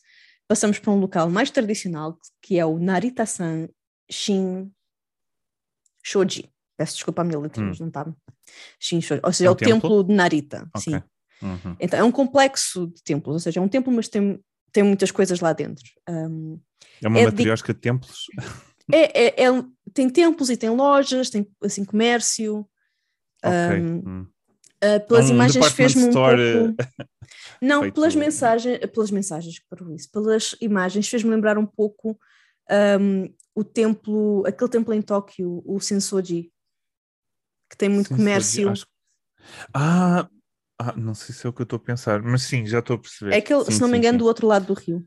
[0.48, 3.68] passamos para um local mais tradicional, que é o Narita-san
[4.10, 4.72] Shin
[6.02, 6.50] Shoji.
[6.76, 7.66] Peço desculpa a minha letra, Hum.
[7.68, 8.10] mas não está.
[8.80, 9.70] Shinshori, ou seja, é, o templo?
[9.80, 10.68] templo de Narita.
[10.74, 10.94] Okay.
[10.94, 11.02] Sim.
[11.42, 11.76] Uhum.
[11.78, 14.42] Então é um complexo de templos, ou seja, é um templo, mas tem,
[14.72, 15.84] tem muitas coisas lá dentro.
[16.08, 16.60] Um,
[17.02, 17.78] é uma é matriosca de...
[17.78, 18.26] de templos?
[18.92, 19.64] É, é, é,
[19.94, 22.68] tem templos e tem lojas, tem assim comércio.
[23.38, 23.80] Okay.
[23.80, 24.26] Um, hum.
[24.84, 26.36] uh, pelas um imagens fez-me um pouco.
[27.62, 32.18] Não, pelas mensagens, pelas mensagens que para isso, pelas imagens fez-me lembrar um pouco
[33.00, 36.50] um, o templo, aquele templo em Tóquio, o Sensoji,
[37.68, 38.70] que tem muito Sensoji, comércio.
[38.70, 38.86] Acho...
[39.72, 40.28] Ah,
[40.80, 42.96] ah, não sei se é o que eu estou a pensar, mas sim, já estou
[42.96, 43.34] a perceber.
[43.34, 44.18] É aquele, sim, se não sim, me engano, sim.
[44.18, 45.04] do outro lado do rio.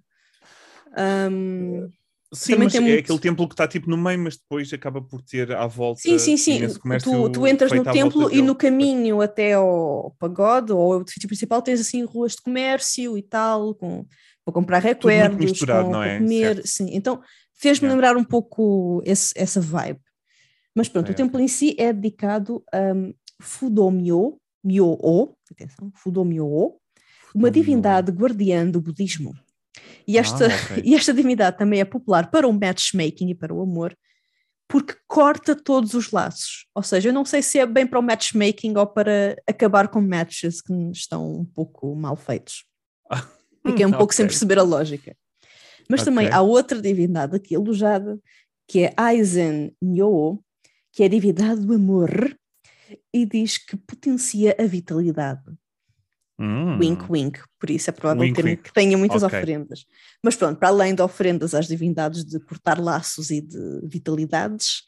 [0.96, 1.90] Um,
[2.32, 3.00] sim, mas é muito...
[3.00, 6.00] aquele templo que está tipo no meio, mas depois acaba por ter à volta.
[6.00, 6.60] Sim, sim, sim.
[7.04, 11.60] Tu, tu entras no templo e no caminho até ao pagode ou ao edifício principal
[11.64, 14.06] tens assim ruas de comércio e tal, com,
[14.46, 16.20] para comprar recuerdos, com, não é?
[16.20, 16.56] comer.
[16.56, 16.68] Certo.
[16.68, 17.20] Sim, então
[17.56, 17.96] fez-me yeah.
[17.96, 20.00] lembrar um pouco esse, essa vibe.
[20.76, 23.12] Mas pronto, o templo em si é dedicado a um,
[23.42, 26.80] Fudomyo, Myo-o, atenção, Fudomyo-o,
[27.36, 29.34] uma divindade guardiã do budismo.
[30.08, 30.84] E esta, ah, okay.
[30.86, 33.98] e esta divindade também é popular para o matchmaking e para o amor,
[34.68, 36.66] porque corta todos os laços.
[36.76, 40.02] Ou seja, eu não sei se é bem para o matchmaking ou para acabar com
[40.02, 42.66] matches que estão um pouco mal feitos.
[43.66, 43.98] Fiquei um okay.
[43.98, 45.16] pouco sem perceber a lógica.
[45.90, 46.14] Mas okay.
[46.14, 48.20] também há outra divindade aqui alojada,
[48.68, 50.40] que é Aizen Nyo,
[50.92, 52.38] que é a divindade do amor,
[53.14, 55.44] e diz que potencia a vitalidade.
[56.40, 56.78] Hum.
[56.80, 57.40] Wink, wink.
[57.60, 58.64] Por isso é provável Wink, wink.
[58.64, 59.38] que tenha muitas Ok.
[59.38, 59.86] oferendas.
[60.24, 64.84] Mas pronto, para além de oferendas às divindades de cortar laços e de vitalidades,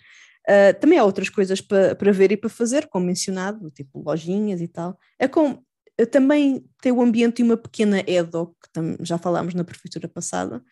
[0.47, 4.62] ah, também há outras coisas para, para ver e para fazer, como mencionado, tipo lojinhas
[4.62, 4.97] e tal.
[5.20, 5.62] É com,
[5.99, 10.64] ah, também tem o ambiente de uma pequena Edo, que já falámos na prefeitura passada.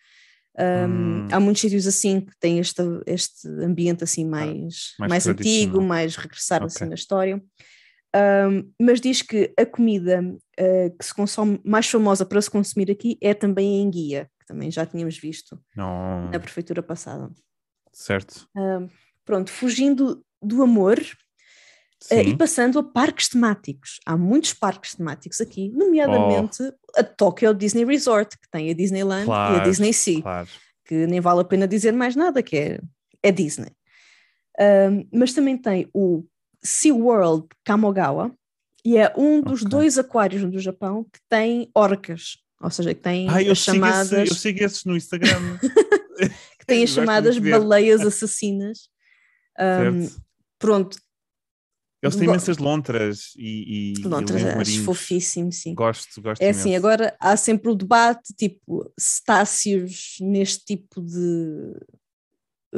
[0.58, 1.28] Um, Hum.
[1.32, 6.16] Há muitos sítios assim que têm este, este ambiente assim mais, mais mais, antigo, mais
[6.16, 6.66] regressar Ok.
[6.66, 7.42] assim na história.
[8.14, 12.88] Um, mas diz que a comida uh, que se consome mais famosa para se consumir
[12.88, 16.30] aqui é também a enguia, que também já tínhamos visto Não.
[16.30, 17.28] na prefeitura passada.
[17.92, 18.46] Certo.
[18.56, 18.88] Um,
[19.24, 21.00] pronto, fugindo do amor
[22.12, 23.98] uh, e passando a parques temáticos.
[24.06, 26.62] Há muitos parques temáticos aqui, nomeadamente
[26.96, 30.48] a Tokyo Disney Resort, que tem a Disneyland e Claro, a Disney Sea Claro.
[30.84, 32.80] que nem vale a pena dizer mais nada, que é,
[33.22, 33.70] é Disney.
[34.60, 36.24] Um, mas também tem o
[36.62, 38.32] SeaWorld Kamogawa,
[38.84, 39.70] e é um dos Ok.
[39.70, 44.12] dois aquários do Japão que tem orcas, ou seja, que tem Ah, as sigo, chamadas,
[44.12, 45.58] esse, eu sigo esses no Instagram.
[46.58, 48.88] que tem as chamadas baleias assassinas.
[49.58, 50.08] Um,
[50.58, 50.98] pronto,
[52.04, 55.74] Eles têm imensas lontras e, e, Lontras, e leões acho fofíssimo, sim.
[55.74, 56.86] Gosto, gosto É assim, imenso.
[56.86, 61.74] agora há sempre o debate, tipo, cetáceos neste tipo de,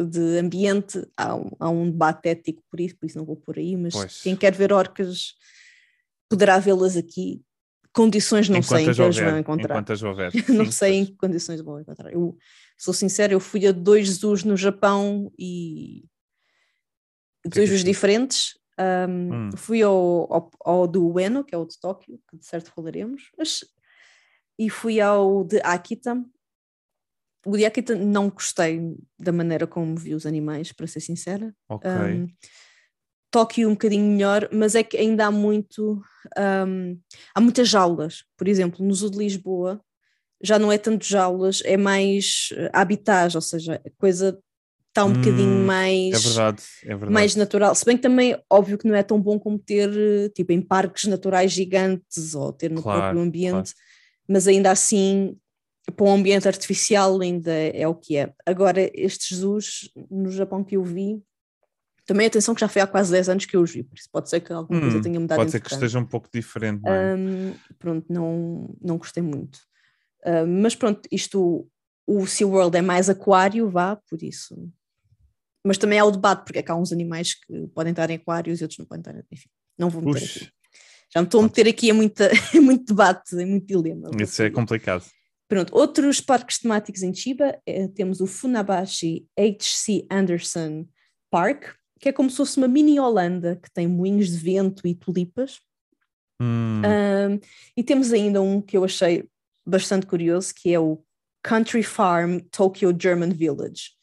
[0.09, 3.59] de ambiente, há um, há um debate ético por isso, por isso não vou por
[3.59, 4.23] aí, mas Pois.
[4.23, 5.35] quem quer ver orcas
[6.29, 7.43] poderá vê-las aqui.
[7.93, 9.75] Condições não sei em que as vão encontrar.
[10.49, 12.13] não sei em que condições vão encontrar.
[12.13, 12.37] Eu
[12.79, 16.05] sou sincera, eu fui a dois zoos no Japão e
[17.45, 18.59] é dois zoos diferentes.
[18.79, 19.51] Um, Hum.
[19.57, 23.31] Fui ao, ao, ao do Ueno, que é o de Tóquio, que de certo falaremos,
[23.39, 23.65] mas-
[24.59, 26.23] e fui ao de Akita.
[27.47, 28.81] O de Akita não gostei
[29.19, 31.55] da maneira como vi os animais, para ser sincera.
[31.69, 31.89] Ok.
[31.91, 32.27] Um,
[33.31, 36.01] Tóquio um bocadinho melhor, mas é que ainda há muito,
[36.67, 36.99] um,
[37.35, 38.25] há muitas jaulas.
[38.37, 39.81] Por exemplo, no Zoo de Lisboa
[40.43, 44.39] já não é tanto jaulas, é mais eh, habitats, ou seja, coisa
[44.97, 47.13] está um bocadinho Hum, mais, É verdade, é verdade.
[47.13, 47.75] mais natural.
[47.75, 50.61] Se bem que também, óbvio que não é tão bom como ter, eh, tipo, em
[50.63, 53.75] parques naturais gigantes ou ter no Claro, próprio ambiente,
[54.29, 55.37] mas ainda assim,
[55.97, 58.33] para um ambiente artificial ainda é o que é.
[58.47, 61.23] Agora, estes zoos no Japão que eu vi,
[62.07, 64.09] também atenção que já foi há quase 10 anos que eu os vi, por isso
[64.13, 66.83] pode ser que alguma coisa Hum, tenha mudado Pode ser que esteja um pouco diferente,
[66.83, 67.17] não é?
[67.17, 69.59] Hum, pronto, não, não gostei muito.
[70.27, 71.69] Hum, mas pronto, isto,
[72.07, 74.57] o SeaWorld é mais aquário, vá, por isso.
[75.67, 78.15] Mas também há o debate, porque é que há uns animais que podem estar em
[78.15, 80.53] aquários e outros não podem estar, enfim, não vou meter Puxa, aqui.
[81.13, 84.11] Já me estou a meter aqui em, muita, em muito debate, em muito dilema.
[84.21, 85.05] isso é complicado.
[85.49, 90.07] Pronto, outros parques temáticos em Chiba, eh, temos o Funabashi H.C.
[90.11, 90.87] Anderson
[91.31, 94.95] Park, que é como se fosse uma mini Holanda, que tem moinhos de vento e
[94.95, 95.61] tulipas.
[96.41, 97.41] Hum, Um,
[97.77, 99.29] e temos ainda um que eu achei
[99.65, 101.03] bastante curioso, que é o
[101.43, 103.96] Country Farm Tokyo German Village,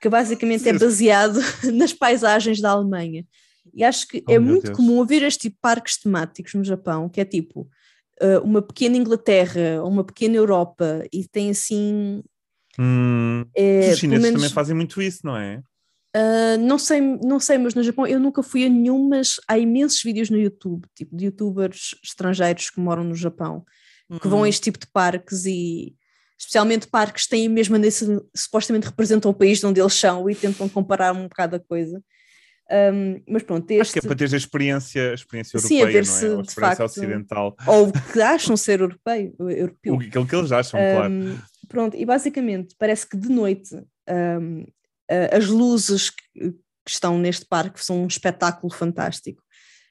[0.00, 1.38] que basicamente é baseado
[1.74, 3.26] nas paisagens da Alemanha.
[3.74, 4.76] E acho que Oh, é muito Deus.
[4.76, 7.68] comum haver este tipo de parques temáticos no Japão, que é tipo
[8.22, 12.22] uh, uma pequena Inglaterra, uma pequena Europa, e tem assim.
[12.78, 13.44] hum.
[13.54, 15.62] é, Os chineses menos- também fazem muito isso, não é?
[16.16, 19.58] Uh, não, sei, não sei, mas no Japão eu nunca fui a nenhum, mas há
[19.58, 23.64] imensos vídeos no YouTube, tipo de youtubers estrangeiros que moram no Japão,
[24.08, 24.18] uhum.
[24.18, 24.46] que vão a uhum.
[24.46, 25.94] este tipo de parques e
[26.38, 30.34] especialmente parques que têm mesmo nesse, supostamente representam o país de onde eles são e
[30.34, 32.00] tentam comparar um bocado a coisa.
[32.70, 33.80] Um, mas pronto, este...
[33.80, 36.36] Acho que é para teres a experiência, a experiência europeia, Sim, a ver se, não
[36.36, 36.38] é?
[36.38, 37.56] a experiência facto, ocidental.
[37.66, 39.34] Ou que acham ser europeu.
[39.50, 39.94] europeu.
[39.94, 41.42] Aquilo que eles acham, um, claro.
[41.66, 44.64] Pronto, e basicamente parece que de noite um,
[45.32, 49.42] as luzes que, que, estão neste parque são um espetáculo fantástico.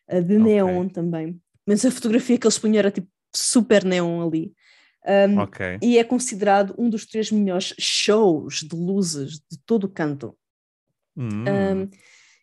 [0.10, 0.38] de okay.
[0.38, 1.40] neon também.
[1.68, 4.54] Mas a fotografia que eles punham era tipo super neon ali.
[5.08, 5.78] Um, okay.
[5.82, 10.38] E é considerado um dos três melhores shows de luzes de todo o canto.
[11.16, 11.46] Hum.
[11.48, 11.90] Um,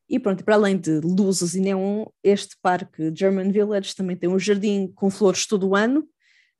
[0.08, 4.38] e pronto, para além de luzes e neon, este parque German Village também tem um
[4.38, 6.00] jardim com flores todo o ano.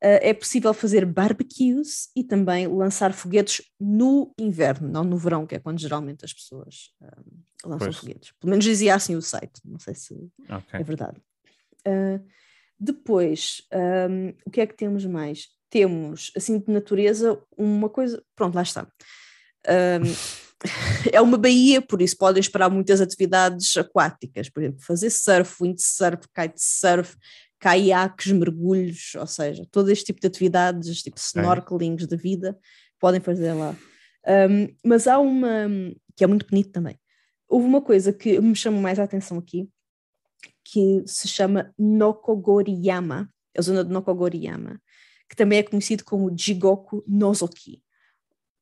[0.03, 5.55] Uh, é possível fazer barbecues e também lançar foguetes no inverno, não no verão, que
[5.55, 6.91] é quando geralmente as pessoas
[7.65, 7.97] lançam pois.
[7.97, 8.33] foguetes.
[8.39, 10.81] Pelo menos dizia assim o site, não sei se okay.
[10.81, 11.19] é verdade.
[11.87, 12.23] Uh,
[12.79, 13.63] depois,
[14.11, 15.49] um, o que é que temos mais?
[15.75, 18.23] Temos, assim, de natureza, uma coisa.
[18.37, 18.87] Pronto, lá está.
[19.67, 20.45] Um,
[21.13, 26.29] é uma baía, por isso podem esperar muitas atividades aquáticas, por exemplo, fazer surf, windsurf,
[26.33, 27.17] kitesurf,
[27.59, 32.57] caiaques, mergulhos, ou seja, todo este tipo de atividades, tipo snorkelings da vida,
[33.01, 33.77] podem fazer lá.
[34.49, 35.69] Um, mas há uma
[36.17, 36.97] que é muito bonito também.
[37.49, 39.69] Houve uma coisa que me chamou mais a atenção aqui,
[40.65, 44.81] que se chama Nokogoriyama, a zona de Nokogoriyama,
[45.35, 47.83] que também é conhecido como Jigoku Nozoki.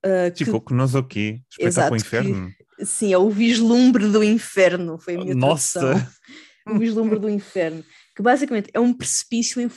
[0.05, 0.75] Uh, que...
[0.75, 2.51] Nozoki, espetáculo inferno.
[2.79, 5.81] Que, sim, é o vislumbre do inferno, foi a minha Nossa!
[5.81, 6.13] Tradução.
[6.67, 7.85] o vislumbre do inferno,
[8.17, 9.71] que basicamente é um precipício em,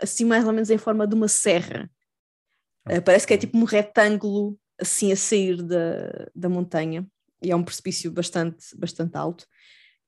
[0.00, 1.88] assim mais ou menos em forma de uma serra.
[2.88, 7.06] Uh, parece que é tipo um retângulo assim a sair da, da montanha,
[7.42, 9.46] e é um precipício bastante, bastante alto,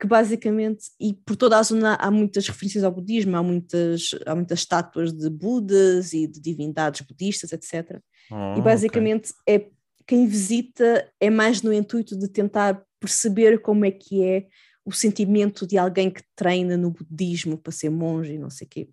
[0.01, 4.34] que basicamente, e por toda a zona há muitas referências ao budismo, há muitas, há
[4.34, 8.01] muitas estátuas de Budas e de divindades budistas, etc.
[8.30, 9.57] Oh, e basicamente okay.
[9.57, 9.70] é
[10.07, 14.46] quem visita é mais no intuito de tentar perceber como é que é
[14.84, 18.70] o sentimento de alguém que treina no budismo para ser monge e não sei o
[18.70, 18.88] quê.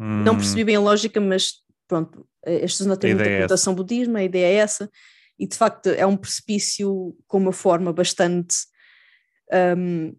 [0.00, 0.22] Hum.
[0.22, 1.54] Não percebi bem a lógica, mas
[1.86, 4.88] pronto, esta zona tem muita conotação é budismo, a ideia é essa,
[5.38, 8.56] e de facto é um precipício com uma forma bastante,
[9.76, 10.14] um,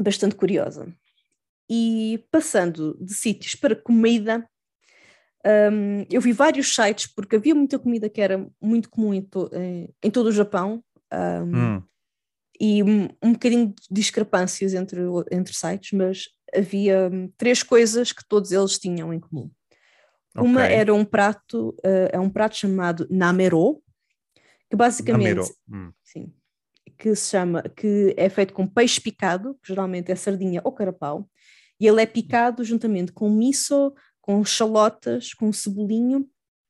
[0.00, 0.92] bastante curiosa.
[1.68, 4.48] E passando de sítios para comida,
[5.44, 9.50] um, eu vi vários sites, porque havia muita comida que era muito comum em, to,
[9.52, 10.82] em, em todo o Japão,
[11.12, 11.82] um, hum.
[12.60, 16.24] e um, um bocadinho de discrepâncias entre, entre sites, mas
[16.54, 19.50] havia hum, três coisas que todos eles tinham em comum.
[20.36, 20.50] Okay.
[20.50, 23.82] Uma era um prato, uh, é um prato chamado namero,
[24.68, 25.48] que basicamente, namero.
[25.68, 25.92] Hum.
[26.02, 26.32] sim,
[26.98, 31.28] que se chama, que é feito com peixe picado, que geralmente é sardinha ou carapau,
[31.80, 36.20] e ele é picado juntamente com miso, com chalotas, com cebolinho.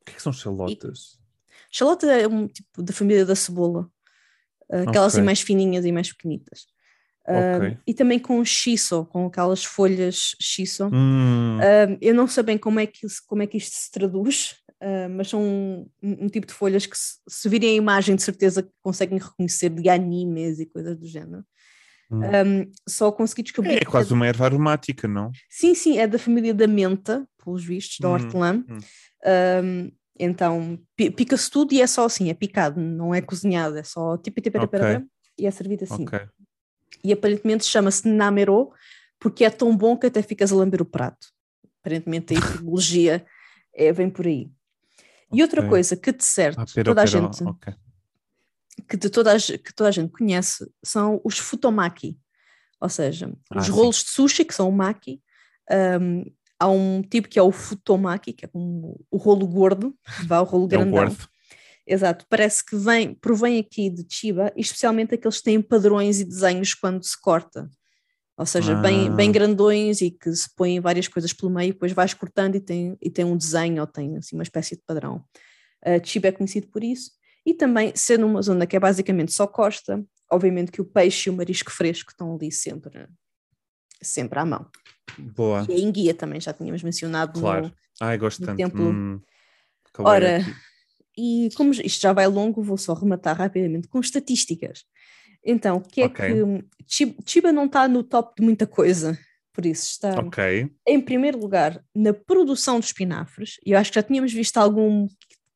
[0.01, 1.19] O que, é que são chalotas?
[1.23, 1.27] E...
[1.71, 3.91] Chalota é um tipo da família da cebola,
[4.71, 5.25] aquelas okay.
[5.25, 6.67] mais fininhas e mais pequenitas.
[7.23, 7.71] Okay.
[7.71, 10.89] Uh, e também com shiso, com aquelas folhas shiso.
[10.93, 11.59] Hum.
[11.59, 15.11] Uh, eu não sei bem como é que, como é que isto se traduz, uh,
[15.11, 18.69] mas são um, um, tipo de folhas que, se, se virem a imagem, de certeza
[18.83, 21.45] conseguem reconhecer de animes e coisas do género.
[22.11, 22.21] Hum.
[22.21, 23.75] Um, só consegui descobrir.
[23.75, 25.31] É, é quase uma erva aromática, não?
[25.51, 28.13] Sim, sim, é da família da menta, pelos vistos, da hum.
[28.13, 28.65] hortelã.
[28.69, 28.79] Hum.
[29.65, 34.17] Um, então pica-se tudo e é só assim, é picado, não é cozinhado, é só
[34.17, 35.05] tipo tipo okay.
[35.39, 36.05] e é servido assim.
[36.05, 36.27] Okay.
[37.05, 38.71] E aparentemente chama-se namero
[39.21, 41.29] porque é tão bom que até ficas a lamber o prato.
[41.81, 43.27] Aparentemente a etimologia
[43.75, 44.51] é, vem por aí.
[45.33, 45.71] E outra okay.
[45.71, 47.43] coisa que de certo ah, toda a gente
[48.89, 52.19] que, de toda a, que toda a gente conhece são os futomaki,
[52.81, 55.21] ou seja, ah, os rolos de sushi, que são o maki.
[56.01, 56.25] Um,
[56.59, 59.95] há um tipo que é o futomaki, que é um, o rolo gordo,
[60.27, 60.99] vá, o rolo grandão.
[60.99, 61.29] É o gordo.
[61.89, 66.75] Exato, parece que vem, provém aqui de Chiba, especialmente aqueles que têm padrões e desenhos
[66.75, 67.71] quando se corta.
[68.37, 68.81] Ou seja, ah.
[68.81, 72.61] bem, bem grandões e que se põem várias coisas pelo meio, depois vais cortando e
[72.61, 75.25] tem, e tem um desenho ou tem assim, uma espécie de padrão.
[75.85, 77.13] Uh, Chiba é conhecido por isso
[77.47, 81.33] e também sendo uma zona que é basicamente só costa, obviamente que o peixe e
[81.33, 83.09] o marisco fresco estão ali sempre,
[84.03, 84.69] sempre à mão.
[85.17, 85.65] Boa.
[85.69, 87.67] E a enguia também, já tínhamos mencionado claro.
[87.67, 88.57] no, Ai, gosto no tanto.
[88.57, 88.91] templo.
[88.91, 89.21] Hum,
[89.99, 90.41] Ora,
[91.17, 94.85] e como isto já vai longo, vou só rematar rapidamente com estatísticas.
[95.47, 96.35] Então, o que é okay.
[96.87, 99.19] que Chiba não está no top de muita coisa,
[99.53, 100.71] por isso está okay.
[100.87, 105.07] em primeiro lugar na produção de espinafres, e eu acho que já tínhamos visto algum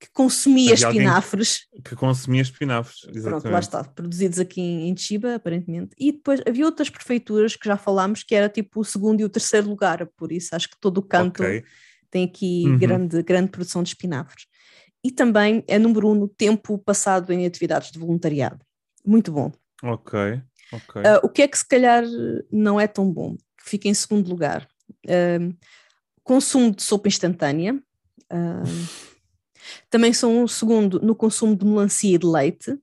[0.00, 1.66] que consumia Havia espinafres.
[1.84, 3.62] Que consumia espinafres, Pronto, lá exatamente.
[3.62, 5.94] está, produzidos aqui em, Chiba, aparentemente.
[5.98, 9.28] E depois havia outras prefeituras que já falámos que era tipo o segundo e o
[9.28, 11.62] terceiro lugar, por isso acho que todo o canto Ok.
[12.10, 12.78] tem aqui Uhum.
[12.78, 14.46] grande, grande produção de espinafres.
[15.04, 18.64] E também é número um no tempo passado em atividades de voluntariado.
[19.04, 19.52] Muito bom.
[19.82, 21.02] Ok, ok.
[21.04, 22.04] Ah, o que é que se calhar
[22.50, 23.36] não é tão bom?
[23.36, 24.68] Que fica em segundo lugar.
[25.08, 25.38] Ah,
[26.22, 27.82] consumo de sopa instantânea.
[28.28, 28.62] Ah,
[29.90, 32.78] também são um segundo no consumo de melancia e de leite.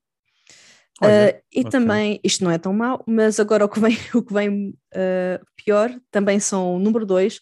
[1.02, 1.70] Olha, Ah, e ok.
[1.70, 5.40] também, isto não é tão mau, mas agora o que vem, o que vem ah,
[5.56, 7.40] pior também são número dois,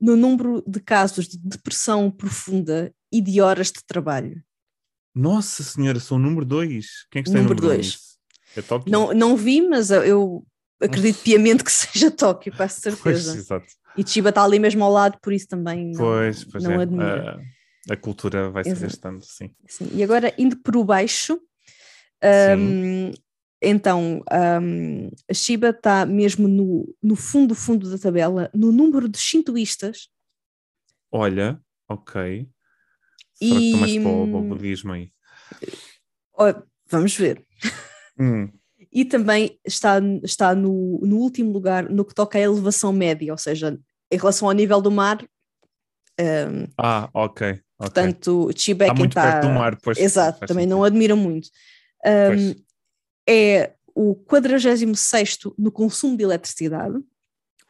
[0.00, 4.42] no número de casos de depressão profunda e de horas de trabalho.
[5.14, 7.06] Nossa senhora, sou o número 2.
[7.10, 7.86] Quem é que está em Número número dois.
[7.92, 8.09] dois?
[8.56, 8.90] É Tóquio?
[8.90, 10.44] Não, não vi, mas eu-
[10.80, 13.36] acredito piamente que seja Tóquio, Pois, certeza.
[13.38, 13.66] exato.
[13.96, 16.82] E Chiba está ali mesmo ao lado, por isso também não, Pois, pois não é.
[16.82, 17.42] admira.
[17.88, 19.50] A, a cultura vai se arrastando, sim.
[19.66, 21.40] Sim, E agora, indo por o baixo,
[22.58, 23.10] hum,
[23.60, 24.22] então,
[24.62, 30.08] hum, a Shiba está mesmo no, no fundo, fundo da tabela, no número de shintoístas,
[31.12, 32.46] Olha, ok.
[33.34, 35.12] Será que estou mais E- para o, para o budismo aí?
[36.88, 37.44] Vamos ver.
[38.20, 38.48] Hum,
[38.92, 43.38] E também está, está no, no último lugar no que toca à elevação média, ou
[43.38, 43.78] seja,
[44.10, 45.22] em relação ao nível do mar,
[46.20, 47.60] hum, Ah, ok.
[47.78, 49.40] portanto, é Está muito perto está...
[49.40, 49.98] do mar, pois.
[49.98, 50.76] Exato, também sentido.
[50.76, 51.48] não admira muito.
[52.04, 52.54] Um,
[53.28, 56.96] é o 46 no consumo de eletricidade,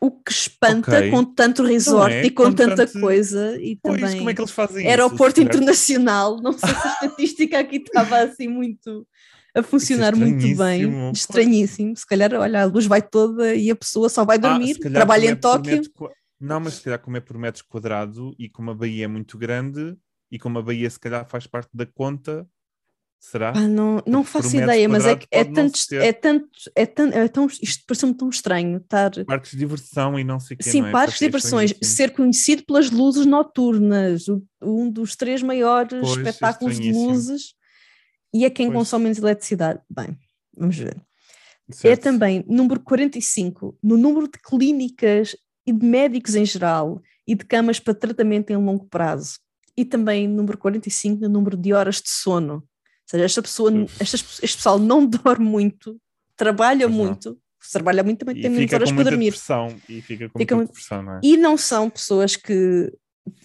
[0.01, 1.11] o que espanta Ok.
[1.11, 2.25] com tanto resort é?
[2.25, 5.41] e com, Com tanta tanto- coisa e Pois, também como é que eles fazem aeroporto
[5.41, 5.49] isso?
[5.49, 9.07] Internacional, não sei se a estatística aqui estava assim muito
[9.55, 11.97] a funcionar muito bem, estranhíssimo.
[11.97, 14.95] se calhar, olha, a luz vai toda e a pessoa só vai Ah, dormir, calhar
[14.95, 18.49] trabalha é em Tóquio, metro Não, mas se calhar como é por metros quadrado e
[18.49, 19.97] como a Bahia é muito grande
[20.31, 22.47] e como a Bahia se calhar faz parte da conta,
[23.19, 23.53] será?
[23.53, 26.87] Pá, não, não faço metro ideia, mas é, que é não tanto, é tanto, é
[26.87, 30.59] tanto, é tão, isto pareceu-me tão estranho estar Parques de diversão e não sei o
[30.59, 30.91] quê, Sim, é?
[30.91, 34.25] parques de É diversões, ser conhecido pelas luzes noturnas,
[34.63, 37.55] um dos três maiores Pois, é espetáculos de luzes,
[38.33, 38.79] e é quem Pois.
[38.79, 39.81] consome menos eletricidade.
[39.89, 40.17] Bem,
[40.57, 40.97] vamos ver.
[41.69, 42.03] É Certo.
[42.03, 47.79] também número 45 no número de clínicas e de médicos em geral e de camas
[47.79, 49.39] para tratamento em longo prazo.
[49.77, 52.55] E também número 45 no número de horas de sono.
[52.55, 52.63] Ou
[53.07, 53.71] seja, esta pessoa,
[54.01, 56.01] esta, este pessoal não dorme muito,
[56.37, 57.05] trabalha Pois não.
[57.07, 59.35] muito, se trabalha muito também E tem fica horas para dormir.
[59.89, 61.21] E fica com Fica muita muito- depressão, não é?
[61.23, 62.93] E não são pessoas que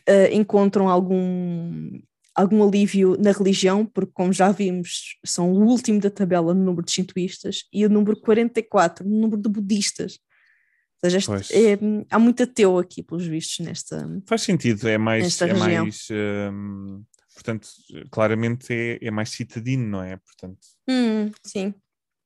[0.08, 1.92] eh, encontram algum,
[2.36, 6.86] algum alívio na religião, porque, como já vimos, são o último da tabela no número
[6.86, 10.20] de shintoístas e o número 44 no número de budistas.
[11.04, 11.78] Ou seja, este- é,
[12.10, 14.08] há muito ateu aqui, pelos vistos, nesta.
[14.28, 15.42] Faz sentido, é mais.
[15.42, 15.86] É região.
[15.86, 16.08] mais
[16.52, 17.68] hum, portanto,
[18.12, 20.18] claramente é, é mais citadino, não é?
[20.18, 20.60] Portanto,
[20.90, 21.74] Hum, sim,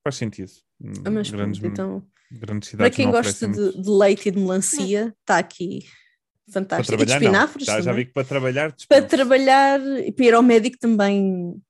[0.02, 0.50] faz sentido.
[0.80, 4.32] Hum, mas grandes, pronto, então, grandes para cidades quem não gosta de, de leite e
[4.32, 6.09] de melancia, está aqui Para
[6.50, 6.94] fantástico.
[6.94, 9.08] E de trabalhar, espinafres Já, já vi que para trabalhar Para dispenso.
[9.08, 11.62] trabalhar e para ir ao médico também,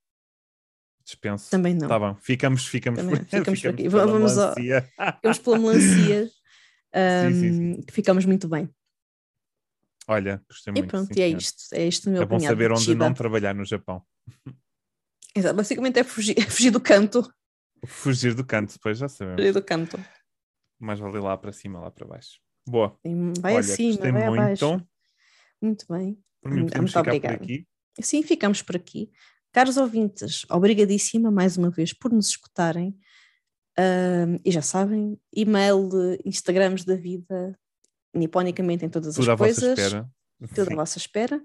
[1.05, 1.51] dispenso.
[1.51, 1.89] também não.
[1.89, 3.83] Tá bom, ficamos, ficamos, Também, por, ficamos por aqui.
[3.89, 4.91] pela Vamos ao- melancia.
[5.17, 6.31] Ficamos pela melancia,
[6.93, 8.69] Sim, sim, hum, que ficamos muito bem.
[10.09, 10.91] Olha, gostei E muito.
[10.91, 11.63] pronto, sim, e é isto.
[11.73, 14.03] É isto meu É bom saber de onde não trabalhar no Japão.
[15.37, 17.33] Exato, basicamente é fugir, é fugir do canto.
[17.87, 19.41] Fugir do canto, depois já sabemos.
[19.41, 20.05] Fugir do canto.
[20.81, 22.41] Mais vale lá para cima, lá para baixo.
[22.67, 22.97] Boa.
[23.41, 24.41] Vai Olha, acima, vai muito.
[24.41, 24.87] abaixo.
[25.61, 26.19] Muito bem.
[26.43, 27.37] Por mim, Muito podemos ficar obrigada.
[27.39, 27.67] por aqui.
[27.99, 29.11] Assim ficamos por aqui.
[29.53, 32.97] Caros ouvintes, obrigadíssima mais uma vez por nos escutarem.
[33.79, 35.89] Ahm, e já sabem, e-mail,
[36.25, 37.59] Instagrams da vida,
[38.15, 39.79] niponicamente em todas Tudo à as vossa coisas.
[39.79, 40.11] espera.
[40.55, 40.73] tudo Sim.
[40.73, 41.43] à vossa espera.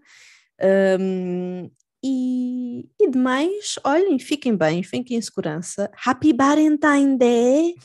[0.61, 1.69] Ahm,
[2.03, 5.89] e, e demais, olhem, fiquem bem, fiquem em segurança.
[6.05, 7.75] Happy Valentine Day!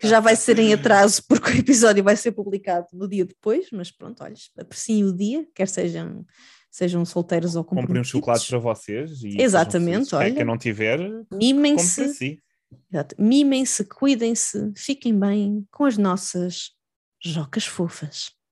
[0.00, 3.66] Que já vai ser em atraso, porque o episódio vai ser publicado no dia depois,
[3.72, 6.24] mas pronto, olha, apreciem o dia, quer sejam,
[6.70, 8.10] sejam solteiros ou Comprem um comprometidos.
[8.10, 9.22] chocolate para vocês.
[9.22, 10.10] E Exatamente.
[10.10, 10.34] Quem- olha.
[10.34, 10.98] Quem não tiver,
[11.32, 12.42] Mimem-se, si.
[13.18, 16.70] mimem-se, cuidem-se, fiquem bem com as nossas
[17.24, 18.30] jocas fofas.